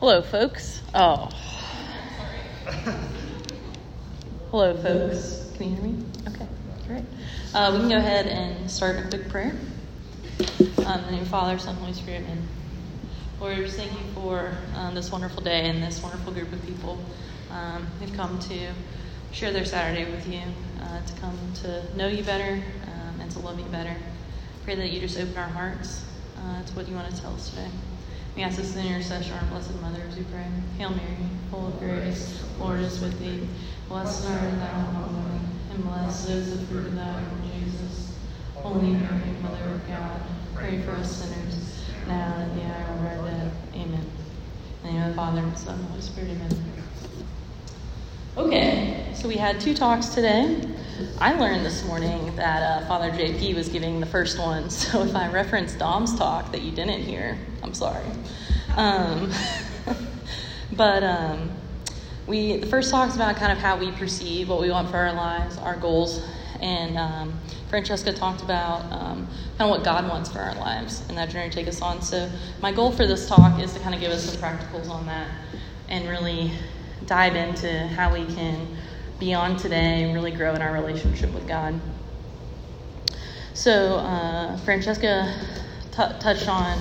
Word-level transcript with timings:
Hello, 0.00 0.22
folks. 0.22 0.80
Oh. 0.94 1.28
Hello, 4.50 4.74
folks. 4.74 5.52
Can 5.58 5.68
you 5.68 5.74
hear 5.76 5.84
me? 5.84 6.04
Okay, 6.26 6.46
great. 6.86 7.04
Uh, 7.52 7.72
we 7.74 7.80
can 7.80 7.90
go 7.90 7.98
ahead 7.98 8.26
and 8.26 8.70
start 8.70 8.96
a 8.96 9.06
quick 9.08 9.28
prayer. 9.28 9.54
Um, 10.86 11.00
in 11.00 11.04
the 11.04 11.12
name 11.12 11.20
of 11.20 11.28
Father, 11.28 11.58
Son, 11.58 11.74
Holy 11.74 11.92
Spirit, 11.92 12.24
Lord, 13.38 13.58
we 13.58 13.64
just 13.64 13.76
thank 13.76 13.92
you 13.92 13.98
for 14.14 14.56
um, 14.74 14.94
this 14.94 15.12
wonderful 15.12 15.42
day 15.42 15.68
and 15.68 15.82
this 15.82 16.02
wonderful 16.02 16.32
group 16.32 16.50
of 16.50 16.64
people 16.64 16.98
um, 17.50 17.84
who've 18.00 18.14
come 18.14 18.38
to 18.38 18.72
share 19.32 19.52
their 19.52 19.66
Saturday 19.66 20.10
with 20.10 20.26
you, 20.26 20.40
uh, 20.80 21.04
to 21.04 21.12
come 21.20 21.36
to 21.56 21.84
know 21.94 22.06
you 22.06 22.24
better 22.24 22.54
um, 22.86 23.20
and 23.20 23.30
to 23.32 23.38
love 23.40 23.58
you 23.58 23.66
better. 23.66 23.94
Pray 24.64 24.76
that 24.76 24.88
you 24.88 24.98
just 24.98 25.18
open 25.18 25.36
our 25.36 25.48
hearts 25.48 26.06
uh, 26.38 26.62
to 26.62 26.72
what 26.72 26.88
you 26.88 26.94
want 26.94 27.14
to 27.14 27.20
tell 27.20 27.34
us 27.34 27.50
today. 27.50 27.68
We 28.40 28.44
ask 28.44 28.56
this 28.56 28.74
in 28.74 28.86
intercession, 28.86 29.34
our 29.34 29.44
Blessed 29.50 29.78
Mother, 29.82 30.00
as 30.08 30.16
we 30.16 30.22
pray. 30.22 30.46
Hail 30.78 30.88
Mary, 30.88 31.28
full 31.50 31.66
of 31.66 31.78
grace, 31.78 32.42
Lord 32.58 32.80
is 32.80 32.98
with 32.98 33.20
thee. 33.20 33.46
Blessed 33.86 34.30
art 34.30 34.40
thou 34.40 34.78
among 34.88 35.14
women, 35.14 35.40
and 35.70 35.84
blessed 35.84 36.30
is 36.30 36.58
the 36.58 36.64
fruit 36.64 36.86
of 36.86 36.94
thy 36.94 37.12
womb, 37.16 37.50
Jesus. 37.52 38.16
Holy 38.54 38.92
Mary, 38.92 39.34
Mother 39.42 39.74
of 39.74 39.86
God, 39.86 40.22
pray 40.54 40.80
for 40.80 40.92
us 40.92 41.16
sinners, 41.16 41.84
now 42.06 42.34
and 42.38 42.50
at 42.50 42.56
the 42.56 42.62
hour 42.64 43.12
of 43.12 43.18
our 43.18 43.30
death. 43.30 43.52
Amen. 43.74 44.06
In 44.84 44.84
the 44.84 44.90
name 44.90 45.02
of 45.02 45.08
the 45.08 45.14
Father, 45.16 45.40
and 45.40 45.58
Son, 45.58 45.78
and 45.78 45.88
Holy 45.88 46.00
Spirit, 46.00 46.30
amen. 46.30 46.64
Okay, 48.38 49.12
so 49.12 49.28
we 49.28 49.36
had 49.36 49.60
two 49.60 49.74
talks 49.74 50.06
today. 50.06 50.66
I 51.18 51.34
learned 51.34 51.64
this 51.64 51.84
morning 51.84 52.34
that 52.36 52.62
uh, 52.62 52.86
Father 52.86 53.10
JP 53.10 53.54
was 53.54 53.68
giving 53.68 54.00
the 54.00 54.06
first 54.06 54.38
one, 54.38 54.68
so 54.70 55.02
if 55.02 55.14
I 55.14 55.30
reference 55.30 55.74
Dom's 55.74 56.16
talk 56.16 56.52
that 56.52 56.62
you 56.62 56.70
didn't 56.70 57.02
hear, 57.02 57.38
I'm 57.62 57.74
sorry. 57.74 58.04
Um, 58.76 59.30
but 60.72 61.02
um, 61.02 61.50
we 62.26 62.58
the 62.58 62.66
first 62.66 62.90
talk 62.90 63.08
is 63.08 63.16
about 63.16 63.36
kind 63.36 63.52
of 63.52 63.58
how 63.58 63.78
we 63.78 63.90
perceive 63.92 64.48
what 64.48 64.60
we 64.60 64.70
want 64.70 64.90
for 64.90 64.98
our 64.98 65.12
lives, 65.12 65.56
our 65.58 65.76
goals, 65.76 66.22
and 66.60 66.98
um, 66.98 67.38
Francesca 67.68 68.12
talked 68.12 68.42
about 68.42 68.82
um, 68.92 69.26
kind 69.56 69.62
of 69.62 69.70
what 69.70 69.84
God 69.84 70.08
wants 70.08 70.30
for 70.30 70.40
our 70.40 70.54
lives 70.56 71.02
and 71.08 71.16
that 71.16 71.30
journey 71.30 71.48
to 71.48 71.54
take 71.54 71.68
us 71.68 71.80
on. 71.80 72.02
So 72.02 72.30
my 72.60 72.72
goal 72.72 72.90
for 72.92 73.06
this 73.06 73.28
talk 73.28 73.58
is 73.60 73.72
to 73.74 73.80
kind 73.80 73.94
of 73.94 74.00
give 74.00 74.12
us 74.12 74.24
some 74.24 74.40
practicals 74.42 74.90
on 74.90 75.06
that 75.06 75.28
and 75.88 76.08
really 76.08 76.52
dive 77.06 77.36
into 77.36 77.86
how 77.88 78.12
we 78.12 78.26
can 78.34 78.66
beyond 79.20 79.58
today 79.58 80.02
and 80.02 80.14
really 80.14 80.32
grow 80.32 80.54
in 80.54 80.62
our 80.62 80.72
relationship 80.72 81.32
with 81.32 81.46
God. 81.46 81.80
So, 83.54 83.96
uh, 83.96 84.56
Francesca 84.58 85.32
t- 85.92 86.18
touched 86.18 86.48
on 86.48 86.78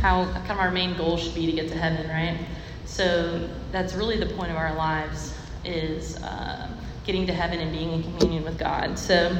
how 0.00 0.24
kind 0.32 0.52
of 0.52 0.58
our 0.58 0.70
main 0.70 0.96
goal 0.96 1.16
should 1.16 1.34
be 1.34 1.46
to 1.46 1.52
get 1.52 1.68
to 1.68 1.78
heaven, 1.78 2.08
right? 2.08 2.46
So, 2.84 3.48
that's 3.72 3.94
really 3.94 4.18
the 4.18 4.26
point 4.34 4.50
of 4.50 4.56
our 4.56 4.74
lives 4.74 5.34
is 5.64 6.16
uh, 6.22 6.68
getting 7.04 7.26
to 7.26 7.32
heaven 7.32 7.58
and 7.60 7.72
being 7.72 7.92
in 7.92 8.02
communion 8.02 8.44
with 8.44 8.58
God. 8.58 8.98
So, 8.98 9.34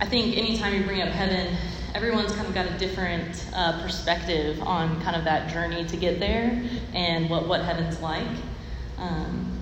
I 0.00 0.06
think 0.06 0.36
anytime 0.36 0.74
you 0.74 0.84
bring 0.84 1.02
up 1.02 1.10
heaven, 1.10 1.54
everyone's 1.94 2.32
kind 2.32 2.46
of 2.46 2.54
got 2.54 2.66
a 2.66 2.78
different 2.78 3.44
uh, 3.54 3.82
perspective 3.82 4.60
on 4.62 5.00
kind 5.02 5.14
of 5.14 5.24
that 5.24 5.50
journey 5.50 5.84
to 5.84 5.96
get 5.96 6.18
there 6.18 6.62
and 6.94 7.28
what, 7.28 7.46
what 7.46 7.62
heaven's 7.62 8.00
like. 8.00 8.26
Um, 8.96 9.61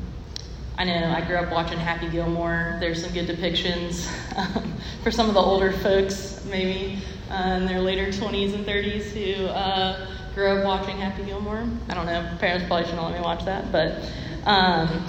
I 0.80 0.84
know 0.84 1.12
I 1.14 1.20
grew 1.20 1.36
up 1.36 1.52
watching 1.52 1.78
Happy 1.78 2.08
Gilmore. 2.08 2.78
There's 2.80 3.02
some 3.02 3.12
good 3.12 3.26
depictions 3.26 4.08
um, 4.34 4.72
for 5.02 5.10
some 5.10 5.28
of 5.28 5.34
the 5.34 5.40
older 5.40 5.72
folks, 5.72 6.42
maybe 6.46 7.02
uh, 7.30 7.58
in 7.58 7.66
their 7.66 7.82
later 7.82 8.06
20s 8.06 8.54
and 8.54 8.64
30s, 8.64 9.12
who 9.12 9.44
uh, 9.48 10.10
grew 10.34 10.48
up 10.48 10.64
watching 10.64 10.96
Happy 10.96 11.22
Gilmore. 11.24 11.68
I 11.90 11.94
don't 11.94 12.06
know, 12.06 12.26
parents 12.38 12.66
probably 12.66 12.86
shouldn't 12.86 13.02
let 13.02 13.12
me 13.12 13.20
watch 13.20 13.44
that, 13.44 13.70
but 13.70 13.96
um, 14.46 15.04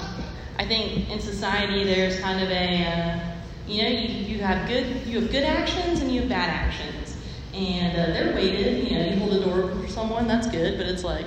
I 0.59 0.65
think 0.67 1.09
in 1.09 1.21
society 1.21 1.85
there's 1.85 2.19
kind 2.19 2.43
of 2.43 2.49
a, 2.49 2.85
uh, 2.87 3.19
you 3.65 3.81
know, 3.81 3.87
you, 3.87 4.09
you 4.09 4.39
have 4.39 4.67
good 4.67 5.07
you 5.07 5.21
have 5.21 5.31
good 5.31 5.45
actions 5.45 6.01
and 6.01 6.11
you 6.11 6.19
have 6.19 6.29
bad 6.29 6.49
actions, 6.49 7.15
and 7.53 7.97
uh, 7.97 8.07
they're 8.07 8.35
weighted. 8.35 8.89
You 8.89 8.99
know, 8.99 9.05
you 9.05 9.15
hold 9.19 9.31
the 9.31 9.45
door 9.45 9.73
for 9.73 9.87
someone, 9.87 10.27
that's 10.27 10.47
good, 10.47 10.77
but 10.77 10.87
it's 10.87 11.05
like 11.05 11.25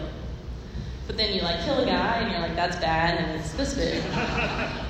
but 1.06 1.16
then 1.16 1.34
you 1.34 1.42
like 1.42 1.62
kill 1.64 1.78
a 1.78 1.86
guy 1.86 2.20
and 2.20 2.30
you're 2.30 2.40
like, 2.40 2.56
that's 2.56 2.76
bad, 2.76 3.18
and 3.18 3.40
it's 3.40 3.52
this 3.52 3.74
big. 3.74 4.02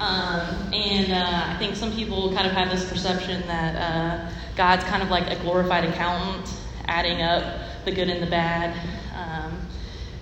Um, 0.05 0.75
and 0.75 1.13
uh, 1.13 1.55
I 1.55 1.57
think 1.59 1.77
some 1.77 1.91
people 1.91 2.35
kind 2.35 2.47
of 2.47 2.53
have 2.53 2.69
this 2.69 2.87
perception 2.87 3.41
that 3.47 3.75
uh, 3.75 4.31
God's 4.55 4.85
kind 4.85 5.03
of 5.03 5.09
like 5.09 5.31
a 5.31 5.41
glorified 5.41 5.85
accountant, 5.85 6.53
adding 6.89 7.23
up 7.23 7.43
the 7.87 7.91
good 7.91 8.11
and 8.11 8.23
the 8.23 8.27
bad. 8.27 8.77
Um, 9.17 9.67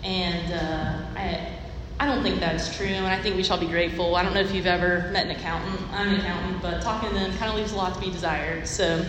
and 0.05 0.53
uh, 0.53 1.19
I, 1.19 1.59
I 1.99 2.07
don't 2.07 2.23
think 2.23 2.39
that's 2.39 2.77
true, 2.77 2.87
and 2.87 3.07
I 3.07 3.21
think 3.21 3.35
we 3.35 3.43
shall 3.43 3.59
be 3.59 3.67
grateful. 3.67 4.15
I 4.15 4.23
don't 4.23 4.35
know 4.35 4.41
if 4.41 4.55
you've 4.55 4.67
ever 4.67 5.11
met 5.11 5.25
an 5.25 5.33
accountant. 5.33 5.81
I'm 5.93 6.11
an 6.11 6.21
accountant, 6.21 6.63
but 6.63 6.81
talking 6.83 7.09
to 7.09 7.15
them 7.15 7.37
kind 7.39 7.51
of 7.51 7.57
leaves 7.57 7.73
a 7.73 7.77
lot 7.77 7.95
to 7.95 8.01
be 8.01 8.11
desired. 8.11 8.69
So 8.69 9.05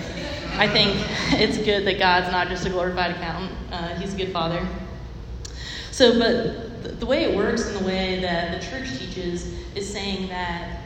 I 0.53 0.67
think 0.67 0.95
it's 1.39 1.57
good 1.59 1.85
that 1.85 1.99
God's 1.99 2.31
not 2.31 2.47
just 2.47 2.65
a 2.65 2.69
glorified 2.69 3.11
accountant, 3.11 3.51
uh, 3.71 3.95
He's 3.95 4.15
a 4.15 4.17
good 4.17 4.31
father. 4.31 4.67
So, 5.91 6.17
but 6.17 6.72
the 6.83 7.05
way 7.05 7.23
it 7.23 7.35
works 7.35 7.65
and 7.67 7.79
the 7.79 7.85
way 7.85 8.19
that 8.19 8.59
the 8.59 8.67
church 8.67 8.99
teaches 8.99 9.53
is 9.75 9.91
saying 9.91 10.27
that 10.27 10.81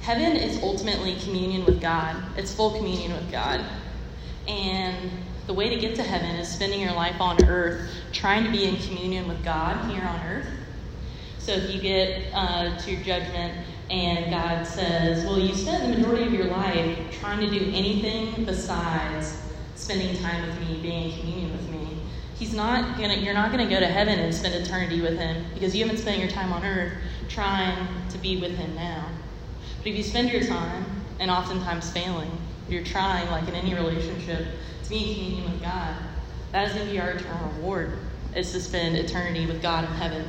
heaven 0.00 0.36
is 0.36 0.62
ultimately 0.62 1.16
communion 1.16 1.64
with 1.64 1.80
God. 1.80 2.16
It's 2.36 2.54
full 2.54 2.72
communion 2.76 3.12
with 3.12 3.30
God. 3.32 3.64
And 4.46 5.10
the 5.46 5.54
way 5.54 5.68
to 5.68 5.76
get 5.76 5.94
to 5.96 6.02
heaven 6.02 6.36
is 6.36 6.48
spending 6.48 6.80
your 6.80 6.92
life 6.92 7.20
on 7.20 7.42
earth 7.44 7.90
trying 8.12 8.44
to 8.44 8.50
be 8.50 8.64
in 8.64 8.76
communion 8.76 9.26
with 9.28 9.42
God 9.44 9.90
here 9.90 10.04
on 10.04 10.20
earth. 10.26 10.46
So 11.38 11.52
if 11.52 11.74
you 11.74 11.80
get 11.80 12.26
uh, 12.32 12.78
to 12.78 12.90
your 12.92 13.02
judgment 13.02 13.66
and 13.90 14.30
God 14.30 14.66
says, 14.66 15.24
Well, 15.26 15.38
you 15.38 15.54
spent 15.54 15.82
the 15.82 15.98
majority 15.98 16.26
of 16.26 16.32
your 16.32 16.46
life 16.46 16.98
trying 17.18 17.40
to 17.40 17.50
do 17.50 17.70
anything 17.74 18.44
besides 18.44 19.40
spending 19.74 20.16
time 20.22 20.46
with 20.46 20.60
me, 20.60 20.80
being 20.80 21.10
in 21.10 21.18
communion 21.18 21.52
with 21.52 21.68
me 21.70 22.03
He's 22.36 22.52
not 22.52 22.98
gonna, 22.98 23.14
you're 23.14 23.34
not 23.34 23.52
going 23.52 23.66
to 23.66 23.72
go 23.72 23.80
to 23.80 23.86
heaven 23.86 24.18
and 24.18 24.34
spend 24.34 24.54
eternity 24.54 25.00
with 25.00 25.18
him 25.18 25.44
because 25.54 25.74
you 25.74 25.84
haven't 25.84 26.00
spent 26.00 26.18
your 26.18 26.30
time 26.30 26.52
on 26.52 26.64
earth 26.64 26.92
trying 27.28 27.86
to 28.10 28.18
be 28.18 28.40
with 28.40 28.56
him 28.56 28.74
now. 28.74 29.08
But 29.78 29.88
if 29.88 29.96
you 29.96 30.02
spend 30.02 30.30
your 30.30 30.44
time, 30.44 30.84
and 31.20 31.30
oftentimes 31.30 31.90
failing, 31.90 32.30
you're 32.68 32.84
trying, 32.84 33.30
like 33.30 33.46
in 33.48 33.54
any 33.54 33.74
relationship, 33.74 34.46
to 34.82 34.90
be 34.90 34.96
in 34.96 35.14
communion 35.14 35.52
with 35.52 35.62
God, 35.62 35.96
that 36.52 36.68
is 36.68 36.74
going 36.74 36.86
to 36.86 36.92
be 36.92 37.00
our 37.00 37.10
eternal 37.10 37.50
reward, 37.56 37.98
is 38.34 38.50
to 38.52 38.60
spend 38.60 38.96
eternity 38.96 39.46
with 39.46 39.62
God 39.62 39.84
in 39.84 39.90
heaven. 39.90 40.28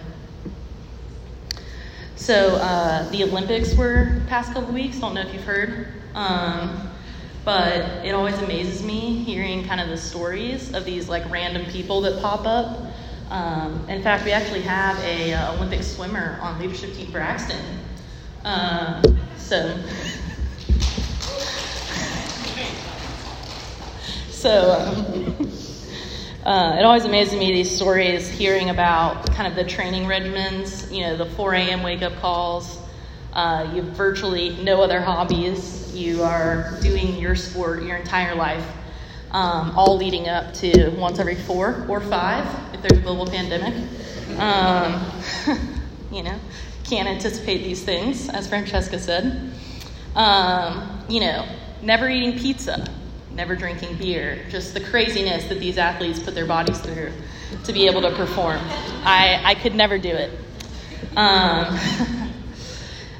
So 2.15 2.55
uh, 2.55 3.09
the 3.09 3.23
Olympics 3.23 3.75
were 3.75 4.21
past 4.27 4.53
couple 4.53 4.73
weeks. 4.73 4.99
Don't 4.99 5.13
know 5.13 5.21
if 5.21 5.33
you've 5.33 5.43
heard. 5.43 5.87
Um, 6.13 6.89
but 7.45 8.03
it 8.03 8.11
always 8.11 8.37
amazes 8.39 8.83
me 8.83 9.23
hearing 9.23 9.63
kind 9.65 9.79
of 9.79 9.87
the 9.87 9.97
stories 9.97 10.73
of 10.73 10.83
these 10.83 11.07
like 11.07 11.29
random 11.29 11.63
people 11.67 12.01
that 12.01 12.19
pop 12.19 12.47
up. 12.47 12.79
Um, 13.29 13.87
in 13.87 14.01
fact, 14.01 14.25
we 14.25 14.31
actually 14.31 14.61
have 14.61 14.97
a 15.03 15.33
uh, 15.33 15.53
Olympic 15.53 15.83
swimmer 15.83 16.39
on 16.41 16.59
leadership 16.59 16.93
team 16.95 17.11
for 17.11 17.19
Axton. 17.19 17.63
Uh, 18.43 19.01
so, 19.37 19.77
so 24.29 24.71
um, 24.71 24.95
uh, 26.43 26.77
it 26.79 26.83
always 26.83 27.05
amazes 27.05 27.37
me 27.37 27.51
these 27.51 27.75
stories 27.75 28.27
hearing 28.27 28.71
about 28.71 29.31
kind 29.33 29.47
of 29.47 29.55
the 29.55 29.63
training 29.63 30.05
regimens. 30.05 30.91
You 30.91 31.01
know, 31.01 31.15
the 31.17 31.27
4 31.27 31.53
a.m. 31.53 31.83
wake 31.83 32.01
up 32.01 32.15
calls. 32.17 32.79
Uh, 33.35 33.69
you 33.75 33.81
have 33.81 33.91
virtually 33.91 34.55
no 34.63 34.81
other 34.81 35.01
hobbies 35.01 35.93
you 35.93 36.23
are 36.23 36.77
doing 36.81 37.17
your 37.17 37.35
sport 37.35 37.83
your 37.83 37.97
entire 37.97 38.33
life, 38.33 38.65
um, 39.31 39.77
all 39.77 39.97
leading 39.97 40.29
up 40.29 40.53
to 40.53 40.89
once 40.91 41.19
every 41.19 41.35
four 41.35 41.85
or 41.89 41.99
five 41.99 42.45
if 42.73 42.81
there's 42.81 42.97
a 42.97 43.01
global 43.01 43.27
pandemic. 43.27 43.73
Um, 44.39 45.11
you 46.13 46.23
know, 46.23 46.39
can't 46.85 47.09
anticipate 47.09 47.63
these 47.63 47.83
things, 47.83 48.29
as 48.29 48.47
Francesca 48.47 48.99
said. 48.99 49.51
Um, 50.15 51.03
you 51.09 51.19
know, 51.19 51.45
never 51.81 52.09
eating 52.09 52.39
pizza, 52.39 52.87
never 53.33 53.55
drinking 53.55 53.97
beer, 53.97 54.45
just 54.49 54.73
the 54.73 54.79
craziness 54.79 55.45
that 55.49 55.59
these 55.59 55.77
athletes 55.77 56.19
put 56.19 56.35
their 56.35 56.45
bodies 56.45 56.79
through 56.79 57.11
to 57.65 57.73
be 57.73 57.85
able 57.87 58.01
to 58.01 58.15
perform. 58.15 58.59
I, 59.03 59.41
I 59.43 59.55
could 59.55 59.75
never 59.75 59.97
do 59.97 60.09
it. 60.09 60.31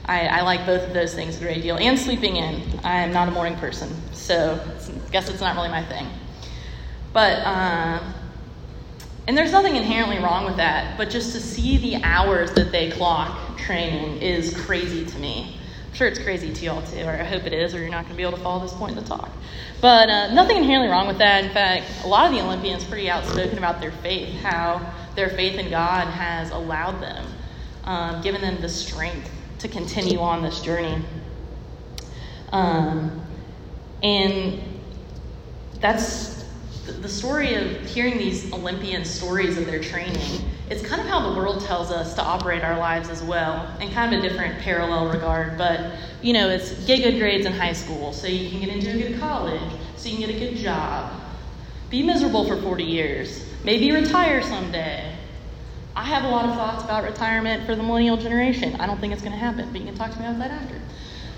I, 0.08 0.28
I, 0.28 0.42
like 0.42 0.66
both 0.66 0.84
of 0.84 0.94
those 0.94 1.16
things 1.16 1.38
a 1.38 1.40
great 1.40 1.64
deal. 1.64 1.78
And 1.78 1.98
sleeping 1.98 2.36
in. 2.36 2.62
I 2.84 2.98
am 2.98 3.12
not 3.12 3.28
a 3.28 3.32
morning 3.32 3.56
person, 3.56 3.92
so 4.14 4.60
I 4.80 5.10
guess 5.10 5.30
it's 5.30 5.42
not 5.42 5.56
really 5.56 5.70
my 5.70 5.84
thing. 5.84 6.08
But, 7.12 7.40
uh, 7.40 8.04
and 9.28 9.36
there's 9.36 9.52
nothing 9.52 9.76
inherently 9.76 10.20
wrong 10.20 10.46
with 10.46 10.58
that, 10.58 10.98
but 10.98 11.10
just 11.10 11.34
to 11.34 11.40
see 11.42 11.78
the 11.78 12.04
hours 12.04 12.52
that 12.54 12.72
they 12.72 12.92
clock 12.92 13.58
training 13.58 14.22
is 14.22 14.56
crazy 14.66 15.06
to 15.06 15.18
me. 15.18 15.60
sure 15.94 16.08
it's 16.08 16.20
crazy 16.20 16.54
to 16.54 16.66
y'all 16.66 16.82
too, 16.84 17.04
or 17.04 17.12
I 17.12 17.24
hope 17.24 17.46
it 17.46 17.54
is, 17.54 17.74
or 17.74 17.80
you're 17.80 17.90
not 17.90 18.04
going 18.04 18.14
to 18.14 18.18
be 18.18 18.24
able 18.24 18.38
to 18.38 18.44
follow 18.44 18.62
this 18.62 18.74
point 18.74 18.96
in 18.96 19.04
the 19.04 19.10
talk. 19.10 19.32
But 19.82 20.10
uh, 20.10 20.34
nothing 20.34 20.58
inherently 20.58 20.92
wrong 20.92 21.08
with 21.08 21.18
that. 21.18 21.46
In 21.46 21.52
fact, 21.52 21.86
a 22.04 22.08
lot 22.08 22.28
of 22.28 22.34
the 22.34 22.42
Olympians 22.42 22.84
pretty 22.84 23.10
outspoken 23.10 23.58
about 23.58 23.80
their 23.80 23.92
faith, 23.92 24.40
how 24.42 24.94
their 25.16 25.30
faith 25.30 25.58
in 25.58 25.72
God 25.72 26.08
has 26.08 26.52
allowed 26.52 27.02
them, 27.02 27.26
um, 27.86 28.22
given 28.22 28.42
them 28.42 28.62
the 28.62 28.70
strength 28.70 29.32
to 29.66 29.72
continue 29.72 30.20
on 30.20 30.44
this 30.44 30.62
journey. 30.62 31.04
Um, 32.52 33.22
and 34.04 34.62
that's 35.80 36.46
the 36.86 37.10
story 37.10 37.56
of 37.56 37.82
hearing 37.82 38.18
these 38.18 38.54
Olympian 38.54 39.04
stories 39.04 39.58
of 39.58 39.66
their 39.66 39.82
training. 39.82 40.42
It's 40.70 40.86
kind 40.86 41.02
of 41.02 41.08
how 41.08 41.32
the 41.32 41.38
world 41.38 41.62
tells 41.66 41.92
us 41.92 42.14
to 42.16 42.22
operate 42.22 42.64
our 42.64 42.78
lives 42.78 43.10
as 43.10 43.24
well, 43.24 43.68
in 43.82 43.92
kind 43.92 44.14
of 44.14 44.24
a 44.24 44.30
different 44.30 44.60
parallel 44.60 45.12
regard. 45.12 45.58
But, 45.58 45.96
you 46.22 46.34
know, 46.34 46.50
it's 46.50 46.86
get 46.86 47.02
good 47.04 47.20
grades 47.20 47.46
in 47.46 47.54
high 47.54 47.74
school 47.74 48.14
so 48.14 48.28
you 48.28 48.50
can 48.50 48.60
get 48.60 48.70
into 48.70 48.92
a 48.92 49.10
good 49.10 49.20
college, 49.20 49.62
so 49.96 50.10
you 50.10 50.18
can 50.18 50.28
get 50.28 50.36
a 50.36 50.40
good 50.40 50.58
job. 50.58 51.12
Be 51.90 52.04
miserable 52.04 52.48
for 52.48 52.62
40 52.62 52.84
years. 52.84 53.46
Maybe 53.64 53.92
retire 53.92 54.44
someday. 54.44 55.15
I 55.96 56.04
have 56.04 56.26
a 56.26 56.28
lot 56.28 56.50
of 56.50 56.56
thoughts 56.56 56.84
about 56.84 57.06
retirement 57.06 57.66
for 57.66 57.74
the 57.74 57.82
millennial 57.82 58.18
generation. 58.18 58.76
I 58.82 58.86
don't 58.86 59.00
think 59.00 59.14
it's 59.14 59.22
going 59.22 59.32
to 59.32 59.38
happen, 59.38 59.72
but 59.72 59.80
you 59.80 59.88
can 59.88 59.96
talk 59.96 60.12
to 60.12 60.20
me 60.20 60.26
about 60.26 60.40
that 60.40 60.52
after. 60.52 60.82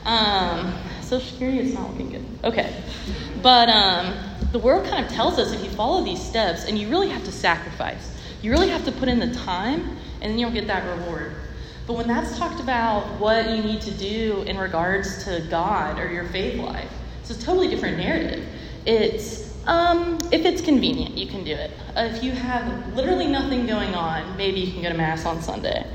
Um, 0.06 0.74
Social 1.01 1.30
Security, 1.30 1.59
is 1.59 1.74
not 1.75 1.92
looking 1.92 2.09
good. 2.09 2.25
Okay. 2.44 2.81
But 3.44 3.69
um, 3.69 4.18
the 4.51 4.59
world 4.59 4.88
kind 4.88 5.06
of 5.06 5.12
tells 5.12 5.38
us 5.38 5.54
if 5.54 5.63
you 5.63 5.69
follow 5.69 6.04
these 6.04 6.21
steps, 6.21 6.65
and 6.65 6.77
you 6.77 6.89
really 6.89 7.09
have 7.09 7.24
to 7.25 7.31
sacrifice, 7.31 8.18
you 8.42 8.50
really 8.50 8.69
have 8.69 8.83
to 8.86 8.92
put 8.92 9.09
in 9.09 9.19
the 9.19 9.31
time, 9.36 9.98
and 10.21 10.31
then 10.31 10.39
you'll 10.39 10.51
get 10.51 10.65
that 10.68 10.98
reward. 10.98 11.33
But 11.86 11.94
when 11.94 12.07
that's 12.07 12.38
talked 12.38 12.60
about 12.60 13.03
what 13.19 13.50
you 13.50 13.62
need 13.62 13.81
to 13.81 13.92
do 13.92 14.44
in 14.48 14.57
regards 14.57 15.24
to 15.25 15.45
God 15.51 16.00
or 16.00 16.12
your 16.12 16.25
faith 16.30 16.60
life, 16.60 16.92
it's 17.21 17.30
a 17.30 17.39
totally 17.39 17.68
different 17.68 17.98
narrative. 17.98 18.44
It's 18.86 19.46
um, 19.67 20.17
if 20.31 20.45
it's 20.45 20.61
convenient, 20.61 21.17
you 21.17 21.27
can 21.27 21.43
do 21.43 21.51
it. 21.51 21.71
Uh, 21.95 22.09
if 22.11 22.23
you 22.23 22.31
have 22.31 22.95
literally 22.95 23.27
nothing 23.27 23.67
going 23.67 23.93
on, 23.93 24.37
maybe 24.37 24.61
you 24.61 24.71
can 24.71 24.81
go 24.81 24.89
to 24.89 24.97
Mass 24.97 25.25
on 25.25 25.41
Sunday. 25.41 25.85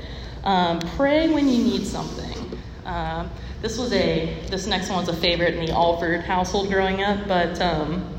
Um, 0.43 0.79
pray 0.79 1.29
when 1.29 1.49
you 1.49 1.63
need 1.63 1.85
something. 1.85 2.59
Um, 2.85 3.29
this 3.61 3.77
was 3.77 3.93
a 3.93 4.45
this 4.49 4.67
next 4.67 4.89
one 4.89 4.99
was 5.05 5.07
a 5.07 5.19
favorite 5.19 5.55
in 5.55 5.65
the 5.65 5.71
Alford 5.71 6.21
household 6.21 6.69
growing 6.69 7.01
up, 7.01 7.27
but 7.27 7.59
um, 7.61 8.13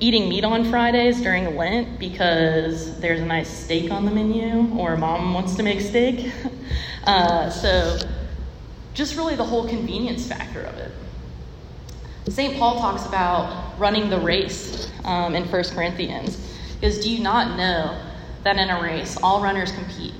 eating 0.00 0.28
meat 0.28 0.42
on 0.42 0.64
Fridays 0.64 1.20
during 1.20 1.54
Lent 1.56 1.98
because 1.98 2.98
there's 2.98 3.20
a 3.20 3.26
nice 3.26 3.48
steak 3.48 3.90
on 3.92 4.06
the 4.06 4.10
menu 4.10 4.74
or 4.76 4.96
mom 4.96 5.34
wants 5.34 5.54
to 5.56 5.62
make 5.62 5.80
steak. 5.80 6.32
Uh, 7.02 7.48
so 7.48 7.98
just 8.92 9.16
really 9.16 9.34
the 9.34 9.44
whole 9.44 9.66
convenience 9.66 10.28
factor 10.28 10.60
of 10.60 10.76
it. 10.76 10.92
St. 12.28 12.58
Paul 12.58 12.78
talks 12.78 13.06
about 13.06 13.78
running 13.78 14.10
the 14.10 14.18
race 14.18 14.90
um, 15.04 15.34
in 15.34 15.44
1 15.44 15.64
Corinthians. 15.74 16.36
Because 16.74 17.02
do 17.02 17.10
you 17.10 17.22
not 17.22 17.56
know 17.56 17.98
that 18.44 18.56
in 18.56 18.70
a 18.70 18.82
race 18.82 19.16
all 19.22 19.42
runners 19.42 19.72
compete, 19.72 20.14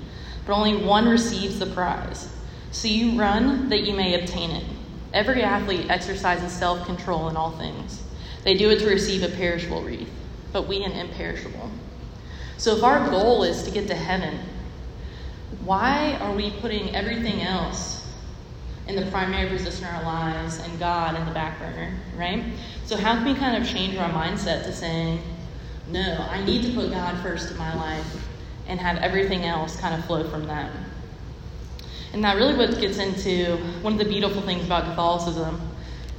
but 0.47 0.55
only 0.55 0.76
one 0.85 1.08
receives 1.08 1.58
the 1.58 1.67
prize? 1.67 2.35
So 2.70 2.88
you 2.88 3.19
run 3.19 3.69
that 3.69 3.82
you 3.82 3.94
may 3.94 4.20
obtain 4.20 4.50
it. 4.50 4.64
Every 5.12 5.43
athlete 5.43 5.91
exercises 5.91 6.52
self 6.52 6.87
control 6.87 7.29
in 7.29 7.37
all 7.37 7.50
things. 7.52 8.03
They 8.44 8.56
do 8.56 8.70
it 8.70 8.79
to 8.81 8.87
receive 8.87 9.23
a 9.23 9.29
perishable 9.29 9.82
wreath, 9.82 10.08
but 10.53 10.69
we 10.69 10.82
an 10.82 10.93
imperishable. 10.93 11.70
So 12.56 12.76
if 12.76 12.82
our 12.82 13.08
goal 13.11 13.43
is 13.43 13.62
to 13.64 13.70
get 13.70 13.88
to 13.88 13.94
heaven, 13.94 14.38
why 15.64 16.17
are 16.20 16.35
we 16.35 16.50
putting 16.61 16.94
everything 16.94 17.43
else 17.43 18.00
in 18.91 18.97
the 18.97 19.11
primary 19.13 19.49
position 19.49 19.87
in 19.87 19.95
our 19.95 20.03
lives 20.03 20.59
and 20.59 20.79
God 20.81 21.15
in 21.15 21.25
the 21.25 21.33
back 21.33 21.61
burner, 21.61 21.95
right? 22.17 22.43
So 22.87 22.97
how 22.97 23.15
can 23.15 23.25
we 23.25 23.35
kind 23.35 23.63
of 23.63 23.69
change 23.69 23.97
our 23.97 24.11
mindset 24.11 24.65
to 24.65 24.73
saying, 24.73 25.23
no, 25.89 26.27
I 26.29 26.45
need 26.45 26.63
to 26.65 26.73
put 26.73 26.91
God 26.91 27.17
first 27.23 27.53
in 27.53 27.57
my 27.57 27.73
life 27.75 28.27
and 28.67 28.81
have 28.81 28.97
everything 28.99 29.45
else 29.45 29.81
kind 29.81 29.95
of 29.95 30.05
flow 30.07 30.29
from 30.29 30.47
that. 30.49 30.73
And 32.13 32.25
that 32.25 32.37
really 32.37 32.57
what 32.57 32.81
gets 32.81 32.99
into 32.99 33.59
one 33.83 33.93
of 33.93 33.99
the 34.01 34.05
beautiful 34.05 34.43
things 34.43 34.65
about 34.65 34.85
Catholicism. 34.85 35.61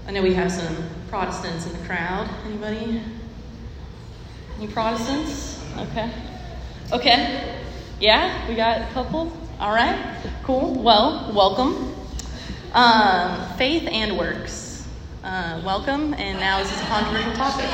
I 0.08 0.12
know 0.12 0.22
we 0.22 0.34
have 0.34 0.52
some 0.52 0.76
Protestants 1.10 1.66
in 1.66 1.74
the 1.74 1.86
crowd. 1.86 2.30
Anybody? 2.46 3.02
Any 4.58 4.68
Protestants? 4.68 5.62
Okay. 5.78 6.10
Okay. 6.94 7.60
Yeah, 8.00 8.48
we 8.48 8.56
got 8.56 8.82
a 8.82 8.94
couple. 8.94 9.32
All 9.60 9.74
right. 9.74 10.18
Cool. 10.44 10.82
Well, 10.82 11.34
welcome. 11.36 11.91
Um, 12.74 13.58
faith 13.58 13.88
and 13.92 14.18
works. 14.18 14.88
Uh, 15.24 15.62
welcome, 15.66 16.14
and 16.14 16.40
now 16.40 16.60
is 16.60 16.70
this 16.70 16.78
is 16.78 16.84
a 16.84 16.88
controversial 16.88 17.34
topic. 17.34 17.66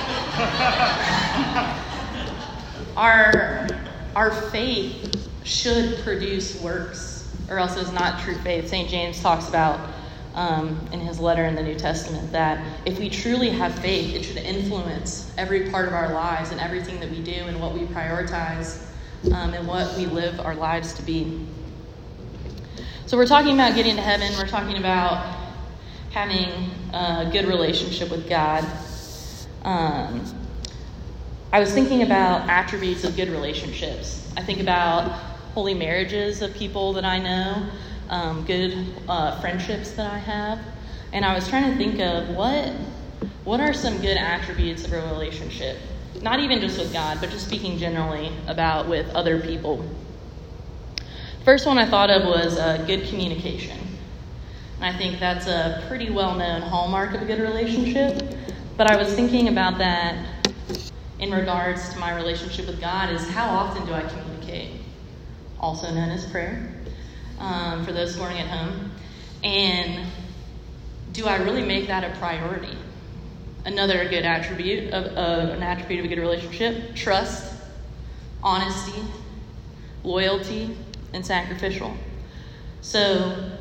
our, 2.98 3.68
our 4.16 4.32
faith 4.50 5.30
should 5.44 6.00
produce 6.00 6.60
works 6.62 7.18
or 7.50 7.60
else 7.60 7.78
it's 7.78 7.92
not 7.92 8.20
true 8.20 8.36
faith. 8.40 8.70
St. 8.70 8.90
James 8.90 9.22
talks 9.22 9.48
about 9.48 9.80
um, 10.34 10.80
in 10.92 11.00
his 11.00 11.20
letter 11.20 11.46
in 11.46 11.56
the 11.56 11.64
New 11.64 11.76
Testament 11.76 12.32
that 12.32 12.64
if 12.86 13.00
we 13.00 13.10
truly 13.10 13.50
have 13.50 13.78
faith, 13.80 14.16
it 14.16 14.24
should 14.24 14.38
influence 14.38 15.32
every 15.38 15.70
part 15.70 15.88
of 15.88 15.94
our 15.94 16.14
lives 16.14 16.52
and 16.52 16.60
everything 16.60 17.00
that 17.00 17.10
we 17.10 17.22
do 17.22 17.34
and 17.34 17.60
what 17.60 17.74
we 17.74 17.82
prioritize 17.82 18.84
um, 19.32 19.54
and 19.54 19.68
what 19.68 19.96
we 19.98 20.06
live 20.06 20.40
our 20.40 20.56
lives 20.56 20.94
to 20.94 21.02
be. 21.04 21.48
So, 23.08 23.16
we're 23.16 23.26
talking 23.26 23.54
about 23.54 23.74
getting 23.74 23.96
to 23.96 24.02
heaven, 24.02 24.34
we're 24.38 24.50
talking 24.50 24.78
about 24.78 25.34
having 26.12 26.72
a 26.94 27.30
good 27.32 27.46
relationship 27.46 28.12
with 28.12 28.28
God. 28.28 28.66
Um, 29.64 30.26
I 31.54 31.62
was 31.62 31.72
thinking 31.72 32.04
about 32.04 32.50
attributes 32.50 33.06
of 33.06 33.16
good 33.16 33.30
relationships. 33.30 34.30
I 34.36 34.44
think 34.44 34.60
about 34.60 35.10
holy 35.54 35.74
marriages 35.74 36.42
of 36.42 36.54
people 36.54 36.92
that 36.94 37.06
I 37.06 37.20
know, 37.20 37.70
um, 38.10 38.44
good 38.44 38.76
uh, 39.08 39.40
friendships 39.40 39.92
that 39.92 40.12
I 40.12 40.18
have. 40.18 40.60
And 41.14 41.24
I 41.24 41.34
was 41.34 41.48
trying 41.48 41.72
to 41.72 41.78
think 41.78 42.02
of 42.02 42.36
what 42.36 42.74
what 43.46 43.62
are 43.62 43.74
some 43.74 44.02
good 44.02 44.18
attributes 44.18 44.84
of 44.84 44.92
a 44.92 45.02
relationship? 45.14 45.78
Not 46.22 46.42
even 46.42 46.60
just 46.60 46.78
with 46.78 46.92
God, 46.92 47.20
but 47.22 47.30
just 47.30 47.48
speaking 47.48 47.78
generally 47.78 48.34
about 48.48 48.90
with 48.90 49.08
other 49.16 49.40
people. 49.40 49.86
First 51.48 51.66
one 51.66 51.78
I 51.78 51.86
thought 51.86 52.10
of 52.10 52.26
was 52.26 52.58
uh, 52.58 52.84
good 52.86 53.08
communication. 53.08 53.80
And 54.76 54.84
I 54.84 54.98
think 54.98 55.18
that's 55.18 55.48
a 55.48 55.82
pretty 55.88 56.10
well 56.10 56.36
known 56.36 56.62
hallmark 56.62 57.14
of 57.14 57.22
a 57.22 57.26
good 57.26 57.40
relationship. 57.40 58.22
But 58.76 58.92
I 58.92 58.98
was 58.98 59.14
thinking 59.14 59.48
about 59.48 59.78
that 59.78 60.28
in 61.20 61.32
regards 61.32 61.94
to 61.94 62.00
my 62.00 62.14
relationship 62.18 62.68
with 62.68 62.82
God 62.82 63.14
is 63.14 63.30
how 63.30 63.48
often 63.48 63.86
do 63.86 63.94
I 63.94 64.02
communicate? 64.02 64.82
also 65.58 65.90
known 65.90 66.10
as 66.10 66.30
prayer, 66.30 66.70
um, 67.40 67.86
for 67.86 67.94
those 67.94 68.18
learning 68.18 68.40
at 68.40 68.48
home. 68.48 68.92
And 69.42 70.06
do 71.14 71.28
I 71.28 71.38
really 71.38 71.64
make 71.64 71.88
that 71.88 72.04
a 72.04 72.14
priority? 72.20 72.78
Another 73.64 74.10
good 74.10 74.26
attribute 74.26 74.94
of 74.94 75.06
uh, 75.16 75.54
an 75.54 75.64
attribute 75.64 76.02
of 76.02 76.12
a 76.12 76.14
good 76.14 76.20
relationship: 76.20 76.94
trust, 76.94 77.54
honesty, 78.44 79.02
loyalty, 80.04 80.76
and 81.18 81.26
sacrificial. 81.26 81.94
So, 82.80 83.52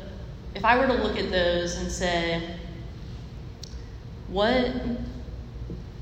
if 0.55 0.65
I 0.65 0.79
were 0.79 0.87
to 0.87 1.03
look 1.03 1.19
at 1.19 1.31
those 1.31 1.77
and 1.77 1.91
say, 1.91 2.57
what 4.29 4.73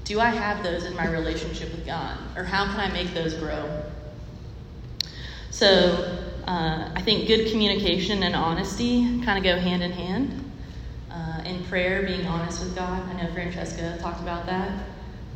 do 0.04 0.20
I 0.20 0.28
have 0.28 0.62
those 0.62 0.84
in 0.84 0.94
my 0.94 1.10
relationship 1.10 1.70
with 1.70 1.86
God? 1.86 2.18
Or 2.36 2.44
how 2.44 2.66
can 2.66 2.78
I 2.78 2.92
make 2.92 3.14
those 3.14 3.34
grow? 3.34 3.82
So 5.50 6.18
uh, 6.46 6.90
I 6.94 7.02
think 7.02 7.26
good 7.26 7.50
communication 7.50 8.22
and 8.22 8.34
honesty 8.34 9.22
kind 9.24 9.38
of 9.38 9.44
go 9.44 9.56
hand 9.56 9.82
in 9.82 9.92
hand. 9.92 10.40
Uh, 11.10 11.42
in 11.46 11.62
prayer, 11.64 12.02
being 12.02 12.26
honest 12.26 12.62
with 12.62 12.74
God. 12.74 13.08
I 13.08 13.22
know 13.22 13.32
Francesca 13.32 13.96
talked 14.00 14.20
about 14.20 14.46
that. 14.46 14.84